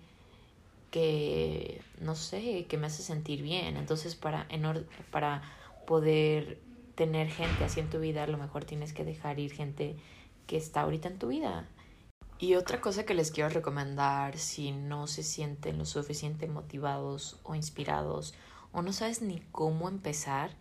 que, 0.94 1.82
no 2.00 2.14
sé, 2.14 2.68
que 2.70 2.78
me 2.78 2.86
hace 2.86 3.02
sentir 3.02 3.42
bien. 3.42 3.78
Entonces, 3.78 4.14
para, 4.14 4.46
en 4.50 4.86
para 5.10 5.42
poder 5.88 6.60
tener 6.94 7.30
gente 7.30 7.64
así 7.64 7.80
en 7.80 7.90
tu 7.90 8.00
vida, 8.00 8.24
a 8.24 8.28
lo 8.28 8.38
mejor 8.38 8.64
tienes 8.64 8.94
que 8.94 9.04
dejar 9.04 9.40
ir 9.40 9.52
gente 9.52 9.96
que 10.46 10.56
está 10.56 10.82
ahorita 10.82 11.08
en 11.08 11.18
tu 11.18 11.30
vida. 11.30 11.68
Y 12.38 12.54
otra 12.54 12.80
cosa 12.80 13.08
que 13.08 13.16
les 13.16 13.32
quiero 13.32 13.50
recomendar, 13.50 14.38
si 14.38 14.72
no 14.72 15.08
se 15.08 15.24
sienten 15.24 15.80
lo 15.80 15.86
suficiente 15.86 16.46
motivados 16.46 17.40
o 17.42 17.56
inspirados 17.56 18.36
o 18.72 18.84
no 18.84 18.94
sabes 18.94 19.24
ni 19.24 19.40
cómo 19.52 19.90
empezar, 19.90 20.52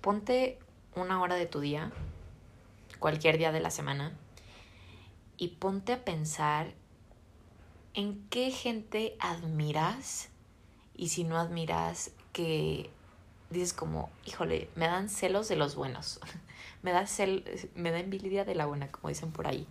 ponte 0.00 0.60
una 0.94 1.20
hora 1.20 1.34
de 1.34 1.46
tu 1.46 1.58
día, 1.58 1.90
cualquier 3.00 3.36
día 3.36 3.50
de 3.50 3.60
la 3.60 3.72
semana 3.72 4.16
y 5.38 5.48
ponte 5.48 5.92
a 5.92 6.04
pensar 6.04 6.72
en 7.94 8.26
qué 8.28 8.50
gente 8.50 9.16
admiras 9.20 10.28
y 10.96 11.08
si 11.08 11.24
no 11.24 11.38
admiras 11.38 12.12
que 12.32 12.90
dices 13.50 13.72
como, 13.72 14.10
híjole, 14.26 14.68
me 14.74 14.86
dan 14.86 15.08
celos 15.08 15.48
de 15.48 15.56
los 15.56 15.76
buenos, 15.76 16.20
me 16.82 16.92
da, 16.92 17.06
cel 17.06 17.44
me 17.74 17.90
da 17.90 18.00
envidia 18.00 18.44
de 18.44 18.54
la 18.54 18.66
buena, 18.66 18.90
como 18.90 19.08
dicen 19.08 19.32
por 19.32 19.46
ahí, 19.46 19.66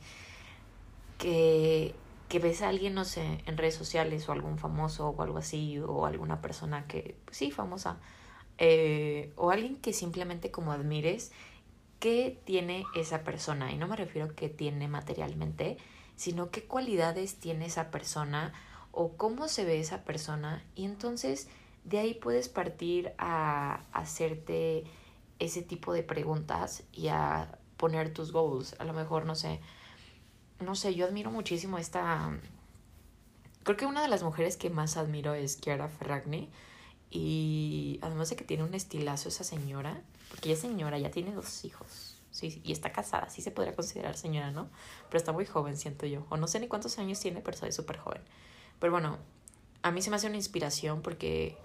que, 1.18 1.94
que 2.30 2.40
ves 2.40 2.62
a 2.62 2.70
alguien, 2.70 2.94
no 2.94 3.06
sé, 3.06 3.44
en 3.46 3.58
redes 3.58 3.76
sociales 3.76 4.28
o 4.28 4.32
algún 4.32 4.58
famoso 4.58 5.10
o 5.10 5.22
algo 5.22 5.38
así, 5.38 5.80
o 5.80 6.06
alguna 6.06 6.42
persona 6.42 6.88
que, 6.88 7.16
pues 7.26 7.38
sí, 7.38 7.52
famosa, 7.52 7.98
eh, 8.58 9.32
o 9.36 9.52
alguien 9.52 9.76
que 9.78 9.94
simplemente 9.94 10.52
como 10.52 10.72
admires, 10.72 11.32
¿qué 12.00 12.40
tiene 12.46 12.86
esa 12.96 13.24
persona? 13.24 13.72
Y 13.72 13.78
no 13.78 13.88
me 13.88 13.96
refiero 13.96 14.30
a 14.30 14.36
qué 14.36 14.50
tiene 14.50 14.88
materialmente, 14.88 15.78
sino 16.16 16.52
qué 16.52 16.66
cualidades 16.66 17.36
tiene 17.36 17.66
esa 17.66 17.92
persona 17.92 18.54
o 18.92 19.14
cómo 19.14 19.48
se 19.48 19.66
ve 19.66 19.80
esa 19.80 20.04
persona. 20.04 20.64
Y 20.76 20.86
entonces 20.86 21.48
de 21.84 22.00
ahí 22.00 22.14
puedes 22.14 22.50
partir 22.50 23.14
a 23.18 23.84
hacerte 23.92 24.86
ese 25.40 25.62
tipo 25.62 25.94
de 25.94 26.04
preguntas 26.04 26.84
y 26.94 27.08
a 27.10 27.60
poner 27.78 28.14
tus 28.14 28.32
goals. 28.32 28.76
A 28.80 28.86
lo 28.86 28.94
mejor, 28.94 29.26
no 29.26 29.36
sé, 29.36 29.60
no 30.60 30.76
sé, 30.76 30.96
yo 30.96 31.06
admiro 31.06 31.32
muchísimo 31.32 31.78
esta... 31.78 32.40
Creo 33.64 33.78
que 33.78 33.86
una 33.86 34.02
de 34.02 34.08
las 34.08 34.24
mujeres 34.24 34.58
que 34.58 34.70
más 34.70 34.98
admiro 34.98 35.34
es 35.34 35.60
Chiara 35.60 35.88
Ferragni. 35.90 36.50
Y 37.10 38.00
además 38.02 38.30
de 38.30 38.36
que 38.36 38.44
tiene 38.44 38.64
un 38.64 38.74
estilazo 38.74 39.30
esa 39.30 39.44
señora, 39.44 40.02
porque 40.30 40.50
ella 40.50 40.56
es 40.56 40.62
señora, 40.62 40.98
ya 40.98 41.12
tiene 41.12 41.32
dos 41.34 41.64
hijos. 41.64 42.13
Sí, 42.34 42.60
y 42.64 42.72
está 42.72 42.92
casada, 42.92 43.30
sí 43.30 43.44
se 43.44 43.52
podría 43.52 43.76
considerar 43.76 44.18
señora, 44.18 44.50
¿no? 44.50 44.68
Pero 45.08 45.20
está 45.20 45.32
muy 45.32 45.46
joven, 45.46 45.78
siento 45.78 46.08
yo. 46.08 46.26
O 46.32 46.38
no 46.38 46.48
sé 46.48 46.60
ni 46.60 46.68
cuántos 46.68 46.98
años 46.98 47.20
tiene, 47.20 47.42
pero 47.42 47.56
es 47.68 47.76
súper 47.76 47.98
joven. 48.00 48.24
Pero 48.80 48.92
bueno, 48.92 49.20
a 49.84 49.92
mí 49.92 50.02
se 50.02 50.10
me 50.10 50.16
hace 50.16 50.26
una 50.26 50.38
inspiración 50.38 51.04
porque 51.04 51.56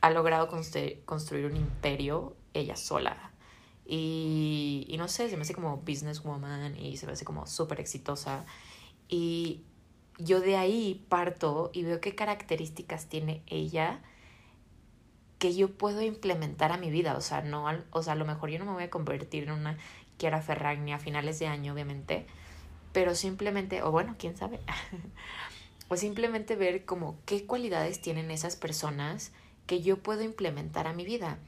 ha 0.00 0.08
logrado 0.08 0.48
construir 0.48 1.44
un 1.44 1.56
imperio 1.56 2.34
ella 2.54 2.76
sola. 2.76 3.30
Y, 3.84 4.86
y, 4.88 4.96
no 4.96 5.06
sé, 5.06 5.28
se 5.28 5.36
me 5.36 5.42
hace 5.42 5.52
como 5.52 5.76
businesswoman 5.76 6.74
y 6.74 6.96
se 6.96 7.04
me 7.04 7.12
hace 7.12 7.26
como 7.26 7.46
súper 7.46 7.78
exitosa. 7.78 8.46
Y 9.06 9.64
yo 10.16 10.40
de 10.40 10.56
ahí 10.56 11.04
parto 11.10 11.70
y 11.74 11.82
veo 11.82 12.00
qué 12.00 12.14
características 12.14 13.10
tiene 13.10 13.42
ella 13.46 14.02
que 15.38 15.54
yo 15.54 15.72
puedo 15.72 16.02
implementar 16.02 16.72
a 16.72 16.76
mi 16.76 16.90
vida. 16.90 17.16
O 17.16 17.20
sea, 17.20 17.42
no, 17.42 17.66
o 17.90 18.02
sea, 18.02 18.14
a 18.14 18.16
lo 18.16 18.24
mejor 18.24 18.50
yo 18.50 18.58
no 18.58 18.64
me 18.64 18.72
voy 18.72 18.84
a 18.84 18.90
convertir 18.90 19.44
en 19.44 19.52
una 19.52 19.78
Kiara 20.16 20.42
Ferragni 20.42 20.92
a 20.92 20.98
finales 20.98 21.38
de 21.38 21.46
año, 21.46 21.72
obviamente. 21.72 22.26
Pero 22.92 23.14
simplemente, 23.14 23.82
o 23.82 23.90
bueno, 23.90 24.16
quién 24.18 24.36
sabe. 24.36 24.60
o 25.88 25.96
simplemente 25.96 26.56
ver 26.56 26.84
como 26.84 27.18
qué 27.24 27.46
cualidades 27.46 28.00
tienen 28.00 28.30
esas 28.30 28.56
personas 28.56 29.32
que 29.66 29.80
yo 29.80 30.02
puedo 30.02 30.22
implementar 30.22 30.86
a 30.86 30.92
mi 30.92 31.04
vida. 31.04 31.38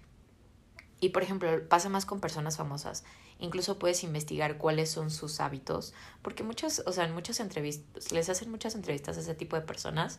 Y 1.00 1.09
por 1.11 1.22
ejemplo, 1.22 1.48
pasa 1.68 1.88
más 1.88 2.05
con 2.05 2.20
personas 2.20 2.59
famosas. 2.59 3.05
Incluso 3.38 3.79
puedes 3.79 4.05
investigar 4.05 4.59
cuáles 4.59 4.90
son 4.90 5.11
sus 5.11 5.40
hábitos, 5.40 5.94
porque 6.20 6.42
muchas, 6.42 6.83
o 6.87 6.92
sea, 6.92 7.05
en 7.07 7.14
muchas 7.14 7.40
entrevistas, 7.40 8.12
les 8.12 8.29
hacen 8.29 8.50
muchas 8.50 8.74
entrevistas 8.74 9.16
a 9.16 9.20
ese 9.20 9.35
tipo 9.35 9.57
de 9.57 9.62
personas 9.62 10.18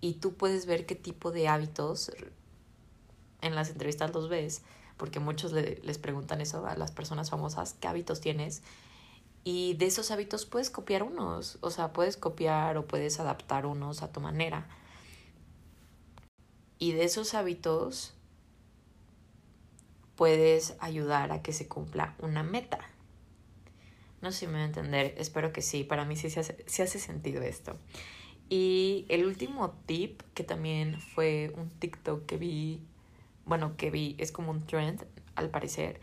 y 0.00 0.14
tú 0.14 0.34
puedes 0.34 0.66
ver 0.66 0.86
qué 0.86 0.94
tipo 0.94 1.32
de 1.32 1.48
hábitos 1.48 2.12
en 3.42 3.54
las 3.54 3.70
entrevistas 3.70 4.12
los 4.14 4.28
ves, 4.28 4.62
porque 4.96 5.20
muchos 5.20 5.52
les 5.52 5.98
preguntan 5.98 6.40
eso 6.40 6.66
a 6.66 6.76
las 6.76 6.92
personas 6.92 7.30
famosas, 7.30 7.74
qué 7.74 7.88
hábitos 7.88 8.20
tienes. 8.20 8.62
Y 9.44 9.74
de 9.74 9.86
esos 9.86 10.10
hábitos 10.10 10.46
puedes 10.46 10.70
copiar 10.70 11.02
unos, 11.02 11.58
o 11.60 11.70
sea, 11.70 11.92
puedes 11.92 12.16
copiar 12.16 12.76
o 12.76 12.86
puedes 12.86 13.18
adaptar 13.18 13.66
unos 13.66 14.02
a 14.02 14.12
tu 14.12 14.20
manera. 14.20 14.68
Y 16.78 16.92
de 16.92 17.04
esos 17.04 17.34
hábitos 17.34 18.14
puedes 20.16 20.76
ayudar 20.78 21.32
a 21.32 21.42
que 21.42 21.52
se 21.52 21.66
cumpla 21.66 22.14
una 22.20 22.42
meta. 22.42 22.78
No 24.20 24.30
sé 24.30 24.40
si 24.40 24.46
me 24.46 24.52
voy 24.52 24.62
a 24.62 24.66
entender, 24.66 25.14
espero 25.18 25.52
que 25.52 25.62
sí, 25.62 25.82
para 25.82 26.04
mí 26.04 26.16
sí 26.16 26.30
se 26.30 26.40
hace, 26.40 26.64
hace 26.64 26.98
sentido 27.00 27.42
esto. 27.42 27.76
Y 28.48 29.06
el 29.08 29.24
último 29.24 29.72
tip, 29.86 30.22
que 30.34 30.44
también 30.44 31.00
fue 31.00 31.52
un 31.56 31.70
TikTok 31.70 32.26
que 32.26 32.36
vi, 32.36 32.86
bueno, 33.44 33.76
que 33.76 33.90
vi, 33.90 34.16
es 34.18 34.32
como 34.32 34.50
un 34.50 34.66
trend 34.66 35.04
al 35.34 35.50
parecer, 35.50 36.00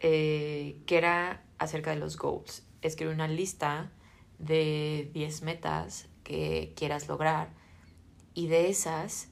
eh, 0.00 0.80
que 0.86 0.98
era 0.98 1.44
acerca 1.58 1.90
de 1.90 1.96
los 1.96 2.16
goals. 2.16 2.66
Escribe 2.82 3.12
una 3.12 3.28
lista 3.28 3.90
de 4.38 5.10
10 5.14 5.42
metas 5.42 6.08
que 6.24 6.72
quieras 6.76 7.08
lograr 7.08 7.50
y 8.34 8.48
de 8.48 8.68
esas 8.68 9.28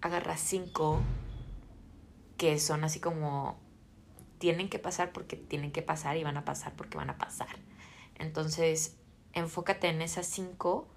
agarra 0.00 0.36
cinco 0.36 1.00
que 2.36 2.58
son 2.58 2.84
así 2.84 2.98
como 3.00 3.60
tienen 4.38 4.68
que 4.68 4.80
pasar 4.80 5.12
porque 5.12 5.36
tienen 5.36 5.70
que 5.70 5.82
pasar 5.82 6.16
y 6.16 6.24
van 6.24 6.36
a 6.36 6.44
pasar 6.44 6.74
porque 6.74 6.96
van 6.96 7.10
a 7.10 7.18
pasar. 7.18 7.56
Entonces, 8.16 8.96
enfócate 9.32 9.88
en 9.88 10.02
esas 10.02 10.26
cinco 10.26 10.88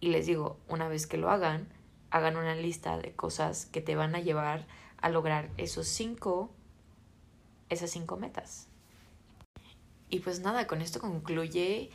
y 0.00 0.08
les 0.08 0.26
digo, 0.26 0.58
una 0.68 0.88
vez 0.88 1.06
que 1.06 1.18
lo 1.18 1.30
hagan, 1.30 1.68
hagan 2.14 2.36
una 2.36 2.54
lista 2.54 2.96
de 2.96 3.12
cosas 3.12 3.66
que 3.66 3.80
te 3.80 3.96
van 3.96 4.14
a 4.14 4.20
llevar 4.20 4.68
a 4.98 5.08
lograr 5.08 5.50
esos 5.56 5.88
cinco, 5.88 6.48
esas 7.70 7.90
cinco 7.90 8.16
metas. 8.16 8.68
Y 10.10 10.20
pues 10.20 10.38
nada, 10.38 10.68
con 10.68 10.80
esto 10.80 11.00
concluye 11.00 11.90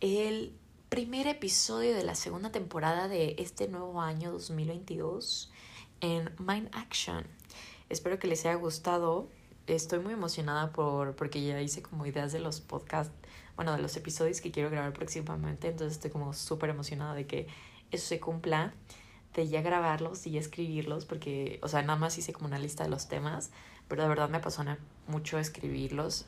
el 0.00 0.54
primer 0.90 1.26
episodio 1.26 1.94
de 1.94 2.02
la 2.02 2.14
segunda 2.14 2.52
temporada 2.52 3.08
de 3.08 3.34
este 3.38 3.66
nuevo 3.66 4.02
año 4.02 4.30
2022 4.32 5.50
en 6.02 6.30
Mind 6.38 6.68
Action. 6.72 7.26
Espero 7.88 8.18
que 8.18 8.26
les 8.26 8.44
haya 8.44 8.56
gustado. 8.56 9.30
Estoy 9.66 10.00
muy 10.00 10.12
emocionada 10.12 10.70
por 10.72 11.16
porque 11.16 11.42
ya 11.42 11.58
hice 11.62 11.80
como 11.80 12.04
ideas 12.04 12.30
de 12.30 12.40
los 12.40 12.60
podcasts, 12.60 13.14
bueno, 13.56 13.74
de 13.74 13.80
los 13.80 13.96
episodios 13.96 14.42
que 14.42 14.50
quiero 14.50 14.68
grabar 14.68 14.92
próximamente, 14.92 15.68
entonces 15.68 15.94
estoy 15.94 16.10
como 16.10 16.34
súper 16.34 16.68
emocionada 16.68 17.14
de 17.14 17.26
que 17.26 17.46
eso 17.90 18.06
se 18.06 18.20
cumpla, 18.20 18.74
de 19.34 19.48
ya 19.48 19.62
grabarlos 19.62 20.26
y 20.26 20.32
ya 20.32 20.40
escribirlos, 20.40 21.04
porque, 21.04 21.58
o 21.62 21.68
sea, 21.68 21.82
nada 21.82 21.98
más 21.98 22.18
hice 22.18 22.32
como 22.32 22.46
una 22.46 22.58
lista 22.58 22.84
de 22.84 22.90
los 22.90 23.08
temas, 23.08 23.50
pero 23.88 24.02
de 24.02 24.08
verdad 24.08 24.28
me 24.28 24.38
apasiona 24.38 24.78
mucho 25.06 25.38
escribirlos 25.38 26.26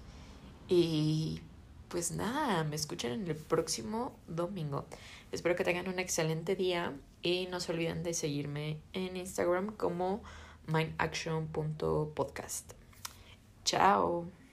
y 0.69 1.41
pues 1.89 2.13
nada, 2.13 2.65
me 2.65 2.77
escuchan 2.77 3.13
en 3.13 3.29
el 3.29 3.37
próximo 3.37 4.17
domingo. 4.27 4.87
Espero 5.33 5.57
que 5.57 5.65
tengan 5.65 5.89
un 5.89 5.99
excelente 5.99 6.57
día 6.57 6.93
y 7.23 7.47
no 7.51 7.61
se 7.61 7.73
olviden 7.73 8.03
de 8.03 8.15
seguirme 8.15 8.79
en 8.93 9.17
Instagram 9.17 9.77
como 9.77 10.23
mindaction.podcast. 10.67 12.73
Chao. 13.65 14.44